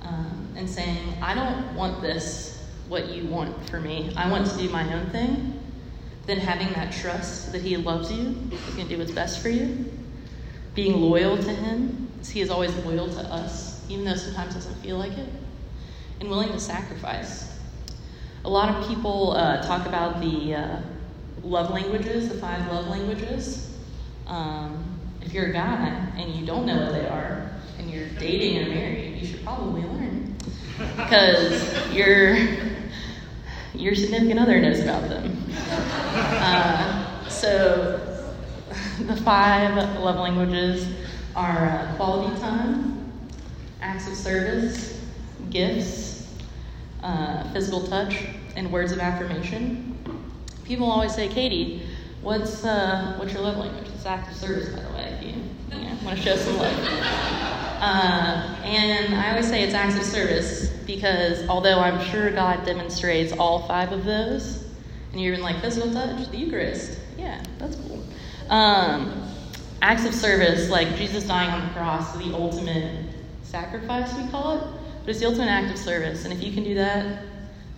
Um, 0.02 0.48
and 0.56 0.68
saying, 0.68 1.14
I 1.22 1.34
don't 1.34 1.75
want 1.75 2.02
this, 2.02 2.66
what 2.88 3.08
you 3.08 3.26
want 3.26 3.70
for 3.70 3.80
me. 3.80 4.12
I 4.16 4.30
want 4.30 4.46
to 4.48 4.56
do 4.56 4.68
my 4.70 4.92
own 4.92 5.08
thing. 5.10 5.58
Then 6.28 6.37
having 6.37 6.70
that 6.75 6.92
trust 6.92 7.52
that 7.52 7.62
He 7.62 7.78
loves 7.78 8.12
you, 8.12 8.37
He's 8.50 8.75
going 8.76 8.87
to 8.87 8.94
do 8.94 8.99
what's 8.99 9.11
best 9.11 9.40
for 9.40 9.49
you. 9.49 9.90
Being 10.75 11.00
loyal 11.00 11.38
to 11.38 11.50
Him, 11.50 12.06
as 12.20 12.28
He 12.28 12.42
is 12.42 12.50
always 12.50 12.76
loyal 12.85 13.08
to 13.08 13.20
us, 13.20 13.82
even 13.88 14.04
though 14.04 14.14
sometimes 14.14 14.52
doesn't 14.52 14.75
feel 14.82 14.99
like 14.99 15.16
it. 15.16 15.28
And 16.20 16.28
willing 16.28 16.50
to 16.50 16.61
sacrifice. 16.61 17.58
A 18.44 18.50
lot 18.50 18.68
of 18.75 18.87
people 18.87 19.32
uh, 19.32 19.62
talk 19.62 19.87
about 19.87 20.20
the 20.20 20.54
uh, 20.54 20.80
love 21.42 21.70
languages, 21.70 22.28
the 22.28 22.35
five 22.37 22.70
love 22.70 22.88
languages. 22.88 23.75
Um, 24.26 25.00
if 25.23 25.32
you're 25.32 25.47
a 25.47 25.52
guy 25.54 26.12
and 26.18 26.35
you 26.35 26.44
don't 26.44 26.66
know 26.66 26.76
what 26.85 26.92
they 26.92 27.08
are, 27.08 27.50
and 27.78 27.90
you're 27.90 28.08
dating 28.18 28.66
or 28.66 28.68
married, 28.68 29.16
you 29.18 29.26
should 29.26 29.42
probably 29.42 29.80
learn 29.80 30.37
because 30.76 31.94
your 31.94 32.37
your 33.78 33.94
significant 33.94 34.40
other 34.40 34.61
knows 34.61 34.80
about 34.80 35.08
them. 35.08 35.37
Uh, 35.70 37.28
so, 37.28 38.26
the 39.06 39.16
five 39.16 39.76
love 40.00 40.16
languages 40.16 40.88
are 41.37 41.66
uh, 41.66 41.97
quality 41.97 42.38
time, 42.40 43.08
acts 43.80 44.08
of 44.08 44.14
service, 44.14 45.00
gifts, 45.50 46.28
uh, 47.02 47.50
physical 47.52 47.87
touch, 47.87 48.25
and 48.56 48.73
words 48.73 48.90
of 48.90 48.99
affirmation. 48.99 49.97
People 50.64 50.90
always 50.90 51.14
say, 51.14 51.28
Katie, 51.28 51.82
what's, 52.20 52.64
uh, 52.64 53.14
what's 53.18 53.32
your 53.32 53.42
love 53.42 53.56
language? 53.56 53.88
It's 53.94 54.04
acts 54.04 54.30
of 54.30 54.37
service, 54.37 54.68
by 54.70 54.82
the 54.82 54.92
way, 54.94 55.18
if 55.18 55.23
you, 55.23 55.78
you 55.78 55.85
know, 55.85 55.97
want 56.02 56.18
to 56.18 56.23
show 56.23 56.37
some 56.37 56.56
love. 56.58 57.54
Uh, 57.80 58.56
and 58.64 59.14
I 59.14 59.30
always 59.30 59.47
say 59.47 59.62
it's 59.62 59.75
acts 59.75 59.97
of 59.97 60.02
service 60.02 60.68
because 60.85 61.49
although 61.49 61.78
I'm 61.78 62.04
sure 62.11 62.30
God 62.32 62.66
demonstrates 62.66 63.32
all 63.32 63.68
five 63.68 63.92
of 63.92 64.04
those, 64.04 64.64
and 65.12 65.20
you're 65.20 65.32
even 65.32 65.44
like 65.44 65.61
physical 65.61 65.92
touch, 65.92 66.28
the 66.28 66.37
Eucharist, 66.38 66.99
yeah, 67.16 67.40
that's 67.58 67.76
cool. 67.76 68.02
Um, 68.50 69.30
acts 69.80 70.04
of 70.06 70.14
service, 70.14 70.70
like 70.70 70.97
Jesus 70.97 71.25
dying 71.25 71.50
on 71.50 71.68
the 71.68 71.75
cross, 71.75 72.16
the 72.16 72.35
ultimate 72.35 73.06
sacrifice, 73.42 74.12
we 74.14 74.28
call 74.28 74.58
it, 74.58 74.64
but 75.00 75.11
it's 75.11 75.20
the 75.20 75.26
ultimate 75.26 75.49
act 75.49 75.70
of 75.70 75.78
service. 75.78 76.25
And 76.25 76.32
if 76.32 76.42
you 76.42 76.52
can 76.52 76.64
do 76.64 76.75
that, 76.75 77.23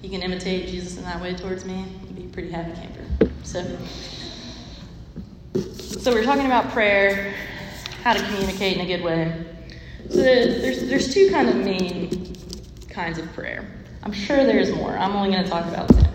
you 0.02 0.08
can 0.08 0.22
imitate 0.22 0.68
Jesus 0.68 0.96
in 0.96 1.04
that 1.04 1.20
way 1.20 1.34
towards 1.34 1.66
me, 1.66 1.84
you'd 2.06 2.16
be 2.16 2.24
a 2.24 2.28
pretty 2.28 2.50
happy 2.50 2.72
camper. 2.72 3.30
So, 3.42 3.64
so 5.60 6.10
we're 6.10 6.24
talking 6.24 6.46
about 6.46 6.70
prayer, 6.70 7.34
how 8.02 8.14
to 8.14 8.22
communicate 8.24 8.78
in 8.78 8.80
a 8.80 8.86
good 8.86 9.04
way. 9.04 9.44
So 10.08 10.16
there's 10.16 10.88
there's 10.88 11.12
two 11.12 11.30
kind 11.30 11.48
of 11.48 11.56
main 11.56 12.34
kinds 12.88 13.18
of 13.18 13.32
prayer. 13.32 13.66
I'm 14.02 14.12
sure 14.12 14.44
there's 14.44 14.72
more. 14.72 14.96
I'm 14.96 15.14
only 15.14 15.30
going 15.30 15.44
to 15.44 15.50
talk 15.50 15.66
about 15.66 15.88
two. 15.88 16.06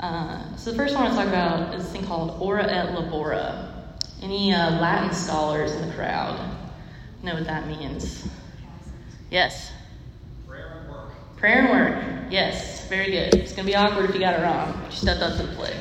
Uh, 0.00 0.54
so 0.56 0.70
the 0.70 0.76
first 0.76 0.94
one 0.94 1.04
I 1.04 1.08
want 1.08 1.18
to 1.18 1.24
talk 1.24 1.28
about 1.28 1.74
is 1.74 1.84
this 1.84 1.92
thing 1.92 2.04
called 2.04 2.40
ora 2.40 2.64
et 2.64 2.94
labora. 2.94 3.72
Any 4.22 4.52
uh, 4.52 4.78
Latin 4.80 5.14
scholars 5.14 5.72
in 5.72 5.88
the 5.88 5.94
crowd 5.94 6.56
know 7.26 7.34
what 7.34 7.44
that 7.44 7.66
means? 7.66 8.26
Yes. 9.30 9.72
Prayer 10.46 10.80
and 10.80 10.90
work. 10.90 11.10
Prayer 11.36 11.58
and 11.58 11.70
work. 11.70 12.32
Yes, 12.32 12.88
very 12.88 13.10
good. 13.10 13.34
It's 13.34 13.52
going 13.52 13.66
to 13.66 13.72
be 13.72 13.74
awkward 13.74 14.08
if 14.08 14.14
you 14.14 14.20
got 14.20 14.38
it 14.38 14.42
wrong. 14.42 14.78
But 14.80 14.92
you 14.92 14.96
stepped 14.96 15.22
up 15.22 15.36
to 15.36 15.42
the 15.42 15.52
plate. 15.54 15.74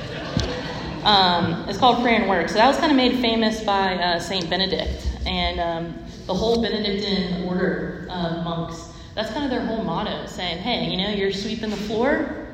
Um, 1.04 1.70
it's 1.70 1.78
called 1.78 2.02
prayer 2.02 2.20
and 2.20 2.28
work. 2.28 2.50
So 2.50 2.56
that 2.56 2.68
was 2.68 2.78
kind 2.78 2.92
of 2.92 2.98
made 2.98 3.20
famous 3.20 3.64
by 3.64 3.96
uh, 3.96 4.20
Saint 4.20 4.50
Benedict 4.50 5.08
and 5.28 5.60
um, 5.60 6.05
the 6.26 6.34
whole 6.34 6.62
Benedictine 6.62 7.48
order 7.48 8.08
of 8.10 8.44
monks. 8.44 8.92
That's 9.14 9.32
kind 9.32 9.46
of 9.46 9.52
their 9.52 9.66
whole 9.66 9.84
motto, 9.84 10.26
saying, 10.26 10.58
"Hey, 10.60 10.90
you 10.90 10.98
know, 10.98 11.10
you're 11.10 11.32
sweeping 11.32 11.70
the 11.70 11.78
floor. 11.78 12.48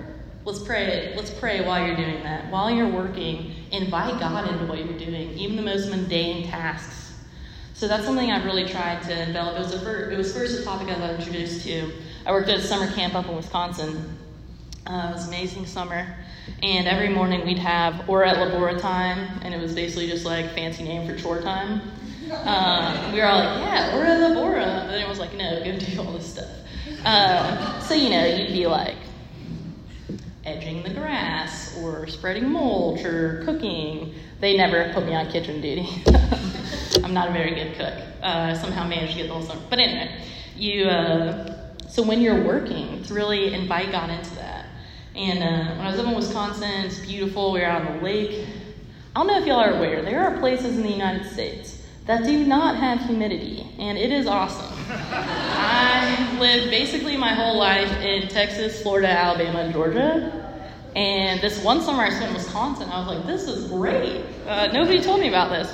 Let's 0.46 0.60
pray. 0.60 1.14
Let's 1.16 1.32
pray 1.32 1.66
while 1.66 1.86
you're 1.86 1.96
doing 1.96 2.24
that. 2.24 2.52
While 2.52 2.72
you're 2.72 2.90
working, 2.90 3.54
invite 3.72 4.20
God 4.20 4.50
into 4.52 4.66
what 4.66 4.80
you're 4.80 4.98
doing, 4.98 5.38
even 5.38 5.56
the 5.56 5.62
most 5.62 5.90
mundane 5.90 6.48
tasks." 6.48 7.14
So 7.74 7.88
that's 7.88 8.06
something 8.06 8.32
I've 8.32 8.46
really 8.46 8.68
tried 8.68 9.02
to 9.04 9.24
envelop. 9.24 9.56
It 9.56 9.60
was, 9.60 9.74
a 9.74 9.80
fir- 9.80 10.12
it 10.12 10.18
was 10.18 10.36
first 10.36 10.60
a 10.60 10.64
topic 10.64 10.88
I 10.90 11.00
got 11.00 11.16
introduced 11.16 11.66
to. 11.66 11.92
I 12.28 12.32
worked 12.32 12.48
at 12.50 12.60
a 12.60 12.64
summer 12.64 12.92
camp 12.92 13.16
up 13.16 13.28
in 13.28 13.36
Wisconsin. 13.36 14.18
Uh, 14.86 15.08
it 15.10 15.14
was 15.14 15.28
amazing 15.28 15.66
summer. 15.66 16.16
And 16.62 16.88
every 16.88 17.10
morning 17.10 17.44
we'd 17.44 17.58
have 17.58 18.08
Ora 18.08 18.32
et 18.32 18.36
Labora 18.36 18.80
time, 18.80 19.40
and 19.42 19.54
it 19.54 19.60
was 19.60 19.74
basically 19.74 20.08
just 20.08 20.26
like 20.26 20.54
fancy 20.54 20.84
name 20.84 21.08
for 21.08 21.18
chore 21.18 21.42
time. 21.42 21.82
Uh, 22.32 23.12
we 23.14 23.20
were 23.20 23.26
all 23.26 23.40
like, 23.40 23.62
yeah, 23.62 23.96
Ora 23.96 24.18
the 24.18 24.36
Labora. 24.36 24.86
But 24.86 24.92
then 24.92 25.02
it 25.02 25.08
was 25.08 25.20
like, 25.20 25.34
no, 25.34 25.64
go 25.64 25.78
do 25.78 26.02
all 26.02 26.14
this 26.14 26.32
stuff. 26.32 26.50
Uh, 27.04 27.80
so, 27.82 27.94
you 27.94 28.10
know, 28.10 28.26
you'd 28.26 28.54
be 28.54 28.68
like 28.68 28.96
edging 30.46 30.82
the 30.84 30.94
grass 30.94 31.78
or 31.80 32.08
spreading 32.08 32.50
mulch 32.50 33.04
or 33.04 33.44
cooking. 33.46 34.16
They 34.40 34.58
never 34.58 34.92
put 34.94 35.06
me 35.06 35.14
on 35.14 35.30
kitchen 35.30 35.62
duty. 35.62 35.88
I'm 37.04 37.14
not 37.14 37.30
a 37.30 37.34
very 37.34 37.54
good 37.54 37.76
cook. 37.76 37.94
Uh, 38.22 38.56
somehow 38.56 38.88
managed 38.88 39.14
to 39.14 39.20
get 39.20 39.28
the 39.28 39.34
whole 39.34 39.44
summer. 39.44 39.62
But 39.70 39.80
anyway, 39.80 40.24
you. 40.56 40.86
Uh, 40.86 41.58
so 41.90 42.02
when 42.04 42.22
you're 42.22 42.46
working, 42.46 43.04
to 43.04 43.14
really 43.14 43.54
invite 43.54 43.92
God 43.92 44.10
into 44.10 44.34
that. 44.36 44.66
And 45.14 45.40
uh, 45.40 45.76
when 45.76 45.86
I 45.86 45.92
was 45.92 46.00
up 46.00 46.08
in 46.08 46.16
Wisconsin, 46.16 46.86
it's 46.86 47.00
beautiful. 47.00 47.52
We 47.52 47.60
were 47.60 47.66
out 47.66 47.86
on 47.86 47.98
the 47.98 48.04
lake. 48.04 48.48
I 49.14 49.20
don't 49.20 49.28
know 49.28 49.38
if 49.38 49.46
y'all 49.46 49.60
are 49.60 49.74
aware, 49.74 50.02
there 50.02 50.24
are 50.24 50.40
places 50.40 50.78
in 50.78 50.84
the 50.84 50.90
United 50.90 51.30
States 51.30 51.81
that 52.06 52.24
do 52.24 52.46
not 52.46 52.78
have 52.78 53.00
humidity, 53.02 53.68
and 53.78 53.98
it 53.98 54.12
is 54.12 54.26
awesome. 54.26 54.74
I 54.90 56.38
lived 56.40 56.70
basically 56.72 57.16
my 57.16 57.34
whole 57.34 57.58
life 57.58 57.92
in 58.02 58.28
Texas, 58.28 58.82
Florida, 58.82 59.10
Alabama, 59.10 59.60
and 59.60 59.74
Georgia. 59.74 60.38
And 60.96 61.40
this 61.40 61.64
one 61.64 61.82
summer 61.82 62.04
I 62.04 62.10
spent 62.10 62.32
in 62.32 62.34
Wisconsin, 62.34 62.90
I 62.90 63.00
was 63.00 63.08
like, 63.08 63.26
this 63.26 63.44
is 63.44 63.70
great. 63.70 64.26
Uh, 64.46 64.68
nobody 64.68 65.02
told 65.02 65.22
me 65.22 65.30
about 65.30 65.52
this. 65.52 65.74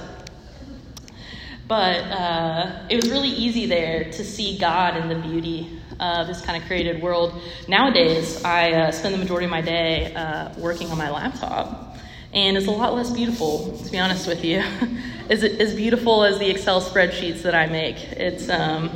But 1.68 2.02
uh, 2.04 2.86
it 2.90 2.98
was 2.98 3.10
really 3.10 3.30
easy 3.30 3.66
there 3.66 4.06
to 4.06 4.24
see 4.24 4.58
God 4.58 4.96
in 4.96 5.10
the 5.10 5.28
beauty 5.28 5.82
of 6.00 6.28
this 6.28 6.42
kind 6.42 6.62
of 6.62 6.68
created 6.68 7.02
world. 7.02 7.42
Nowadays, 7.68 8.44
I 8.44 8.72
uh, 8.72 8.92
spend 8.92 9.16
the 9.16 9.18
majority 9.18 9.46
of 9.46 9.52
my 9.52 9.62
day 9.62 10.14
uh, 10.14 10.54
working 10.60 10.92
on 10.92 10.98
my 10.98 11.10
laptop, 11.10 11.98
and 12.32 12.56
it's 12.56 12.68
a 12.68 12.72
lot 12.72 12.94
less 12.94 13.10
beautiful, 13.10 13.78
to 13.78 13.92
be 13.92 13.98
honest 13.98 14.28
with 14.28 14.46
you. 14.46 14.64
as, 15.30 15.44
as 15.44 15.76
beautiful 15.76 16.24
as 16.24 16.40
the 16.40 16.50
Excel 16.50 16.82
spreadsheets 16.82 17.42
that 17.42 17.56
I 17.56 17.68
make, 17.68 17.98
it's, 18.14 18.50
um, 18.50 18.90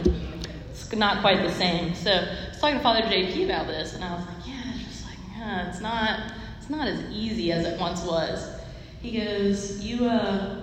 it's 0.70 0.94
not 0.94 1.22
quite 1.22 1.42
the 1.42 1.52
same. 1.52 1.94
So 1.94 2.12
I 2.12 2.50
was 2.50 2.60
talking 2.60 2.78
to 2.78 2.84
Father 2.84 3.02
JP 3.02 3.46
about 3.46 3.68
this, 3.68 3.96
and 3.96 4.04
I 4.04 4.16
was 4.16 4.26
like, 4.26 4.48
yeah, 4.48 4.62
it's 4.76 4.84
just 4.86 5.06
like, 5.06 5.18
yeah, 5.38 5.70
it's 5.70 5.82
not, 5.82 6.32
it's 6.60 6.70
not 6.70 6.88
as 6.88 7.04
easy 7.12 7.52
as 7.52 7.66
it 7.66 7.80
once 7.80 8.04
was. 8.04 8.50
He 9.02 9.18
goes, 9.20 9.84
you, 9.84 10.06
uh, 10.06 10.62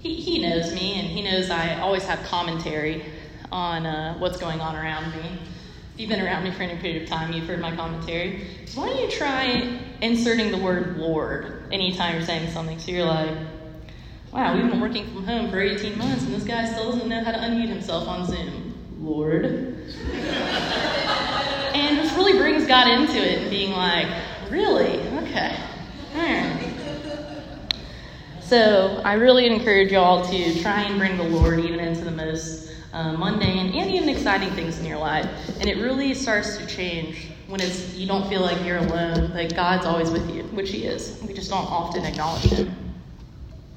he, 0.00 0.14
he 0.14 0.42
knows 0.42 0.74
me, 0.74 0.98
and 0.98 1.06
he 1.06 1.22
knows 1.22 1.50
I 1.50 1.78
always 1.80 2.04
have 2.04 2.22
commentary 2.24 3.04
on 3.52 3.86
uh, 3.86 4.14
what's 4.18 4.38
going 4.38 4.60
on 4.60 4.76
around 4.76 5.12
me. 5.12 5.38
If 5.94 6.00
you've 6.00 6.10
been 6.10 6.20
around 6.20 6.42
me 6.42 6.50
for 6.50 6.64
any 6.64 6.76
period 6.80 7.02
of 7.02 7.08
time, 7.08 7.32
you've 7.32 7.46
heard 7.46 7.60
my 7.60 7.74
commentary. 7.76 8.44
Why 8.74 8.88
don't 8.88 9.00
you 9.00 9.10
try 9.10 9.78
inserting 10.00 10.50
the 10.50 10.58
word 10.58 10.96
Lord 10.96 11.68
anytime 11.70 12.14
you're 12.14 12.24
saying 12.24 12.50
something? 12.50 12.80
So 12.80 12.90
you're 12.90 13.04
like, 13.04 13.36
wow, 14.34 14.54
we've 14.56 14.68
been 14.68 14.80
working 14.80 15.06
from 15.14 15.24
home 15.24 15.48
for 15.48 15.60
18 15.60 15.96
months, 15.96 16.24
and 16.24 16.34
this 16.34 16.42
guy 16.42 16.66
still 16.66 16.90
doesn't 16.90 17.08
know 17.08 17.22
how 17.22 17.30
to 17.30 17.38
unmute 17.38 17.68
himself 17.68 18.08
on 18.08 18.26
Zoom. 18.26 18.74
Lord. 19.00 19.44
and 19.44 19.84
this 21.98 22.12
really 22.14 22.32
brings 22.38 22.66
God 22.66 22.88
into 22.88 23.18
it 23.18 23.42
and 23.42 23.50
being 23.50 23.72
like, 23.72 24.06
really? 24.50 25.00
Okay. 25.18 25.56
Right. 26.14 26.72
So 28.40 29.00
I 29.04 29.14
really 29.14 29.46
encourage 29.46 29.92
y'all 29.92 30.24
to 30.24 30.62
try 30.62 30.82
and 30.82 30.98
bring 30.98 31.16
the 31.16 31.24
Lord 31.24 31.60
even 31.60 31.80
into 31.80 32.04
the 32.04 32.10
most 32.10 32.72
uh, 32.92 33.12
mundane 33.12 33.74
and 33.74 33.90
even 33.90 34.08
exciting 34.08 34.50
things 34.50 34.78
in 34.78 34.86
your 34.86 34.98
life. 34.98 35.28
And 35.60 35.68
it 35.68 35.76
really 35.78 36.14
starts 36.14 36.56
to 36.56 36.66
change 36.66 37.28
when 37.46 37.60
it's 37.60 37.94
you 37.94 38.06
don't 38.06 38.28
feel 38.28 38.40
like 38.40 38.64
you're 38.64 38.78
alone, 38.78 39.32
like 39.34 39.54
God's 39.54 39.86
always 39.86 40.10
with 40.10 40.28
you, 40.34 40.44
which 40.44 40.70
He 40.70 40.84
is. 40.84 41.20
We 41.26 41.34
just 41.34 41.50
don't 41.50 41.66
often 41.66 42.04
acknowledge 42.04 42.44
Him. 42.44 42.83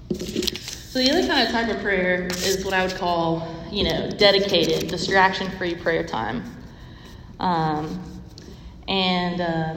So 0.10 1.00
the 1.00 1.12
other 1.12 1.28
kind 1.28 1.46
of 1.46 1.54
type 1.54 1.70
of 1.70 1.82
prayer 1.82 2.28
is 2.28 2.64
what 2.64 2.74
I 2.74 2.86
would 2.86 2.96
call, 2.96 3.48
you 3.72 3.84
know, 3.84 4.10
dedicated, 4.10 4.90
distraction-free 4.90 5.76
prayer 5.76 6.06
time. 6.06 6.44
Um, 7.40 8.22
and 8.88 9.42
uh, 9.42 9.76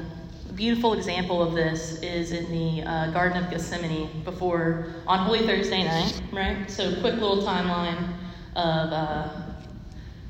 a 0.49 0.53
beautiful 0.53 0.95
example 0.95 1.43
of 1.43 1.55
this 1.55 2.01
is 2.01 2.33
in 2.33 2.51
the 2.51 2.83
uh, 2.89 3.11
Garden 3.11 3.43
of 3.43 3.51
Gethsemane 3.51 4.23
before 4.25 4.87
on 5.07 5.27
Holy 5.27 5.41
Thursday 5.41 5.85
night, 5.85 6.23
right? 6.33 6.71
So 6.71 6.93
quick 7.01 7.15
little 7.15 7.43
timeline 7.43 8.15
of 8.55 8.93
uh, 8.93 9.29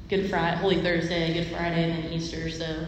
Good 0.08 0.30
Friday, 0.30 0.56
Holy 0.56 0.80
Thursday, 0.80 1.34
Good 1.34 1.48
Friday, 1.48 1.90
and 1.90 2.04
then 2.04 2.12
Easter. 2.12 2.50
So 2.50 2.86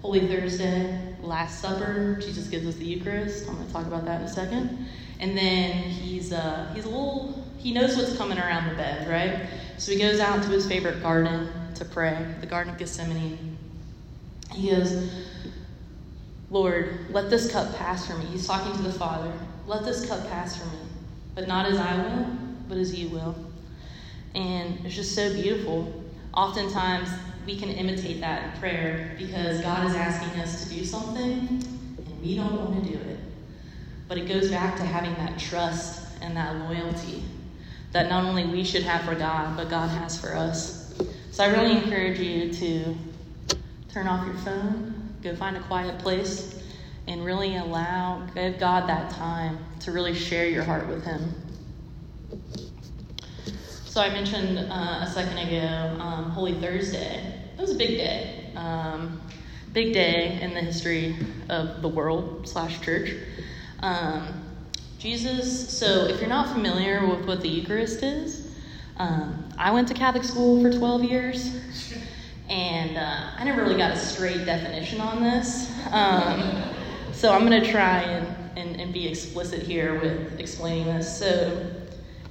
Holy 0.00 0.26
Thursday, 0.26 1.14
Last 1.20 1.60
Supper, 1.60 2.18
Jesus 2.20 2.48
gives 2.48 2.66
us 2.66 2.76
the 2.76 2.86
Eucharist. 2.86 3.46
I'm 3.46 3.56
going 3.56 3.66
to 3.66 3.72
talk 3.72 3.86
about 3.86 4.04
that 4.06 4.22
in 4.22 4.26
a 4.26 4.32
second. 4.32 4.88
And 5.20 5.36
then 5.36 5.72
he's 5.72 6.32
uh, 6.32 6.70
he's 6.74 6.84
a 6.84 6.88
little 6.88 7.44
he 7.58 7.72
knows 7.72 7.96
what's 7.96 8.16
coming 8.16 8.38
around 8.38 8.68
the 8.68 8.76
bed, 8.76 9.08
right? 9.08 9.48
So 9.78 9.92
he 9.92 9.98
goes 9.98 10.20
out 10.20 10.42
to 10.42 10.48
his 10.48 10.66
favorite 10.66 11.02
garden 11.02 11.50
to 11.74 11.84
pray, 11.84 12.26
the 12.40 12.46
Garden 12.46 12.72
of 12.72 12.78
Gethsemane. 12.78 13.58
He 14.52 14.70
goes, 14.70 15.12
Lord, 16.50 17.06
let 17.10 17.28
this 17.28 17.50
cup 17.50 17.74
pass 17.76 18.06
from 18.06 18.20
me. 18.20 18.26
He's 18.26 18.46
talking 18.46 18.72
to 18.72 18.82
the 18.82 18.92
Father. 18.92 19.32
Let 19.66 19.84
this 19.84 20.06
cup 20.06 20.28
pass 20.28 20.56
from 20.56 20.70
me, 20.70 20.78
but 21.34 21.48
not 21.48 21.66
as 21.66 21.78
I 21.78 21.96
will, 21.96 22.26
but 22.68 22.78
as 22.78 22.94
you 22.94 23.08
will. 23.08 23.34
And 24.34 24.84
it's 24.86 24.94
just 24.94 25.14
so 25.14 25.32
beautiful. 25.34 26.04
Oftentimes, 26.34 27.08
we 27.46 27.58
can 27.58 27.70
imitate 27.70 28.20
that 28.20 28.54
in 28.54 28.60
prayer 28.60 29.14
because 29.18 29.60
God 29.60 29.86
is 29.86 29.94
asking 29.94 30.40
us 30.40 30.64
to 30.64 30.74
do 30.74 30.84
something 30.84 31.62
and 31.98 32.22
we 32.22 32.36
don't 32.36 32.52
want 32.52 32.84
to 32.84 32.90
do 32.90 32.98
it. 32.98 33.15
But 34.08 34.18
it 34.18 34.28
goes 34.28 34.50
back 34.50 34.76
to 34.76 34.82
having 34.82 35.14
that 35.14 35.38
trust 35.38 36.06
and 36.20 36.36
that 36.36 36.56
loyalty 36.68 37.24
that 37.92 38.08
not 38.08 38.24
only 38.24 38.44
we 38.44 38.62
should 38.62 38.82
have 38.82 39.02
for 39.02 39.14
God, 39.14 39.56
but 39.56 39.70
God 39.70 39.88
has 39.88 40.20
for 40.20 40.34
us. 40.34 40.94
So 41.30 41.44
I 41.44 41.48
really 41.48 41.72
encourage 41.72 42.18
you 42.18 42.52
to 42.52 42.94
turn 43.88 44.06
off 44.06 44.26
your 44.26 44.36
phone, 44.36 45.14
go 45.22 45.34
find 45.34 45.56
a 45.56 45.62
quiet 45.62 45.98
place, 45.98 46.62
and 47.06 47.24
really 47.24 47.56
allow, 47.56 48.26
give 48.34 48.58
God 48.58 48.88
that 48.88 49.10
time 49.10 49.58
to 49.80 49.92
really 49.92 50.14
share 50.14 50.46
your 50.46 50.64
heart 50.64 50.88
with 50.88 51.04
Him. 51.04 51.34
So 53.86 54.02
I 54.02 54.10
mentioned 54.10 54.58
uh, 54.58 55.00
a 55.04 55.10
second 55.10 55.38
ago 55.38 56.02
um, 56.02 56.30
Holy 56.30 56.54
Thursday. 56.60 57.32
It 57.56 57.60
was 57.60 57.70
a 57.70 57.78
big 57.78 57.96
day. 57.96 58.50
Um, 58.56 59.22
big 59.72 59.94
day 59.94 60.38
in 60.42 60.52
the 60.52 60.60
history 60.60 61.16
of 61.48 61.80
the 61.80 61.88
world 61.88 62.46
slash 62.46 62.80
church. 62.82 63.14
Um, 63.80 64.42
Jesus, 64.98 65.78
so 65.78 66.06
if 66.06 66.20
you're 66.20 66.28
not 66.28 66.52
familiar 66.52 67.06
with 67.06 67.26
what 67.26 67.40
the 67.40 67.48
Eucharist 67.48 68.02
is, 68.02 68.50
um, 68.96 69.48
I 69.58 69.70
went 69.70 69.88
to 69.88 69.94
Catholic 69.94 70.24
school 70.24 70.62
for 70.62 70.72
12 70.72 71.04
years, 71.04 71.54
and 72.48 72.96
uh, 72.96 73.30
I 73.36 73.44
never 73.44 73.62
really 73.62 73.76
got 73.76 73.92
a 73.92 73.96
straight 73.98 74.46
definition 74.46 75.00
on 75.00 75.22
this. 75.22 75.70
Um, 75.90 76.62
so 77.12 77.32
I'm 77.32 77.46
going 77.46 77.62
to 77.62 77.70
try 77.70 78.02
and, 78.02 78.58
and, 78.58 78.80
and 78.80 78.92
be 78.92 79.06
explicit 79.06 79.62
here 79.62 80.00
with 80.00 80.40
explaining 80.40 80.86
this. 80.86 81.18
So, 81.18 81.70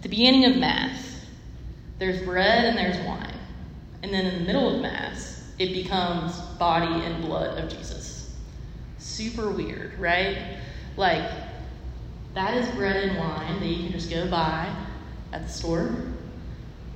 the 0.02 0.10
beginning 0.10 0.46
of 0.46 0.58
Mass, 0.58 1.26
there's 2.00 2.22
bread 2.24 2.66
and 2.66 2.78
there's 2.78 2.98
wine. 3.06 3.40
And 4.04 4.14
then 4.14 4.26
in 4.26 4.40
the 4.40 4.46
middle 4.46 4.76
of 4.76 4.82
Mass, 4.82 5.44
it 5.58 5.74
becomes 5.74 6.40
body 6.60 7.06
and 7.06 7.24
blood 7.24 7.58
of 7.58 7.70
Jesus. 7.70 8.36
Super 8.98 9.50
weird, 9.50 9.98
right? 10.00 10.58
Like, 10.98 11.30
that 12.34 12.54
is 12.56 12.68
bread 12.76 12.96
and 12.96 13.18
wine 13.18 13.60
that 13.60 13.66
you 13.66 13.84
can 13.84 13.92
just 13.92 14.10
go 14.10 14.28
buy 14.30 14.74
at 15.32 15.44
the 15.44 15.50
store. 15.50 15.96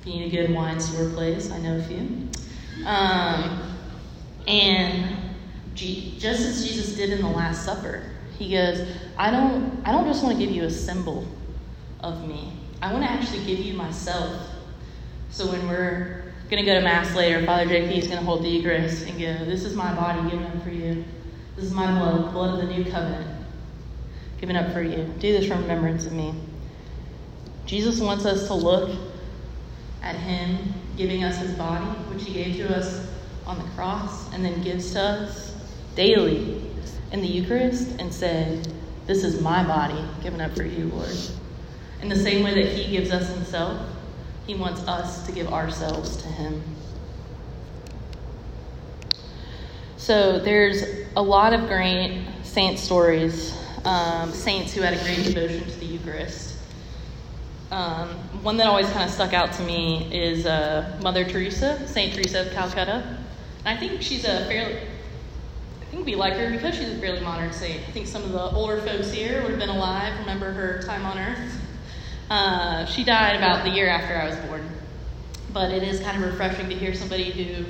If 0.00 0.06
you 0.06 0.14
need 0.14 0.32
a 0.32 0.46
good 0.46 0.54
wine 0.54 0.80
store 0.80 1.10
place, 1.10 1.50
I 1.50 1.58
know 1.58 1.78
a 1.78 1.82
few. 1.82 2.28
Um, 2.86 3.76
and 4.46 5.16
just 5.74 6.40
as 6.40 6.66
Jesus 6.66 6.94
did 6.96 7.10
in 7.10 7.20
the 7.22 7.28
Last 7.28 7.64
Supper, 7.64 8.04
he 8.38 8.52
goes, 8.52 8.86
I 9.16 9.30
don't, 9.30 9.82
I 9.84 9.92
don't 9.92 10.06
just 10.06 10.22
want 10.22 10.38
to 10.38 10.44
give 10.44 10.54
you 10.54 10.64
a 10.64 10.70
symbol 10.70 11.26
of 12.00 12.26
me. 12.26 12.52
I 12.82 12.92
want 12.92 13.04
to 13.04 13.10
actually 13.10 13.44
give 13.44 13.58
you 13.58 13.74
myself. 13.74 14.48
So 15.30 15.50
when 15.50 15.68
we're 15.68 16.32
going 16.50 16.64
to 16.64 16.66
go 16.66 16.74
to 16.74 16.80
Mass 16.80 17.14
later, 17.14 17.44
Father 17.44 17.66
JP 17.66 17.96
is 17.96 18.06
going 18.06 18.18
to 18.18 18.24
hold 18.24 18.42
the 18.42 18.48
Eucharist 18.48 19.06
and 19.06 19.18
go, 19.18 19.44
This 19.44 19.64
is 19.64 19.76
my 19.76 19.94
body 19.94 20.28
given 20.30 20.46
up 20.46 20.62
for 20.62 20.70
you. 20.70 21.04
This 21.56 21.66
is 21.66 21.72
my 21.72 21.92
blood, 21.98 22.32
blood 22.32 22.58
of 22.58 22.66
the 22.66 22.74
new 22.74 22.90
covenant, 22.90 23.39
given 24.40 24.56
up 24.56 24.72
for 24.72 24.82
you. 24.82 25.12
Do 25.18 25.32
this 25.32 25.46
from 25.46 25.62
remembrance 25.62 26.06
of 26.06 26.12
me. 26.12 26.34
Jesus 27.66 28.00
wants 28.00 28.24
us 28.24 28.46
to 28.46 28.54
look 28.54 28.96
at 30.02 30.16
Him 30.16 30.58
giving 30.96 31.22
us 31.22 31.38
His 31.38 31.52
body, 31.52 31.84
which 31.84 32.24
He 32.24 32.32
gave 32.32 32.56
to 32.56 32.76
us 32.76 33.06
on 33.46 33.58
the 33.58 33.68
cross, 33.74 34.32
and 34.32 34.44
then 34.44 34.62
gives 34.62 34.92
to 34.92 35.00
us 35.00 35.54
daily 35.94 36.62
in 37.12 37.20
the 37.20 37.28
Eucharist, 37.28 38.00
and 38.00 38.12
say, 38.12 38.62
This 39.06 39.24
is 39.24 39.40
my 39.40 39.64
body 39.64 40.02
given 40.22 40.40
up 40.40 40.54
for 40.56 40.64
you, 40.64 40.86
Lord. 40.86 41.16
In 42.00 42.08
the 42.08 42.16
same 42.16 42.42
way 42.42 42.54
that 42.54 42.72
He 42.72 42.90
gives 42.90 43.10
us 43.10 43.28
Himself, 43.34 43.80
he 44.46 44.56
wants 44.56 44.80
us 44.88 45.24
to 45.26 45.32
give 45.32 45.52
ourselves 45.52 46.16
to 46.16 46.26
Him. 46.26 46.62
So 49.96 50.40
there's 50.40 50.82
a 51.14 51.22
lot 51.22 51.52
of 51.52 51.68
great 51.68 52.26
saint 52.42 52.78
stories, 52.78 53.56
um, 53.84 54.32
saints 54.32 54.74
who 54.74 54.82
had 54.82 54.94
a 54.94 55.02
great 55.02 55.24
devotion 55.24 55.64
to 55.64 55.80
the 55.80 55.86
Eucharist. 55.86 56.56
Um, 57.70 58.08
one 58.42 58.56
that 58.56 58.66
always 58.66 58.88
kind 58.90 59.04
of 59.04 59.10
stuck 59.10 59.32
out 59.32 59.52
to 59.52 59.62
me 59.62 60.08
is 60.12 60.44
uh, 60.44 60.98
Mother 61.02 61.24
Teresa, 61.24 61.86
Saint 61.86 62.14
Teresa 62.14 62.46
of 62.46 62.52
Calcutta. 62.52 63.18
And 63.64 63.68
I 63.68 63.76
think 63.76 64.02
she's 64.02 64.24
a 64.24 64.44
fairly, 64.46 64.76
I 64.76 65.84
think 65.90 66.04
we 66.04 66.16
like 66.16 66.34
her 66.34 66.50
because 66.50 66.74
she's 66.74 66.90
a 66.90 66.98
fairly 66.98 67.20
modern 67.20 67.52
saint. 67.52 67.80
I 67.86 67.90
think 67.92 68.06
some 68.06 68.24
of 68.24 68.32
the 68.32 68.50
older 68.50 68.80
folks 68.80 69.12
here 69.12 69.42
would 69.42 69.50
have 69.50 69.60
been 69.60 69.68
alive, 69.68 70.18
remember 70.20 70.52
her 70.52 70.82
time 70.82 71.06
on 71.06 71.18
earth. 71.18 71.60
Uh, 72.28 72.86
she 72.86 73.04
died 73.04 73.36
about 73.36 73.64
the 73.64 73.70
year 73.70 73.88
after 73.88 74.16
I 74.16 74.26
was 74.26 74.36
born. 74.46 74.68
But 75.52 75.70
it 75.70 75.82
is 75.82 76.00
kind 76.00 76.22
of 76.22 76.30
refreshing 76.30 76.68
to 76.68 76.74
hear 76.74 76.94
somebody 76.94 77.30
who 77.30 77.64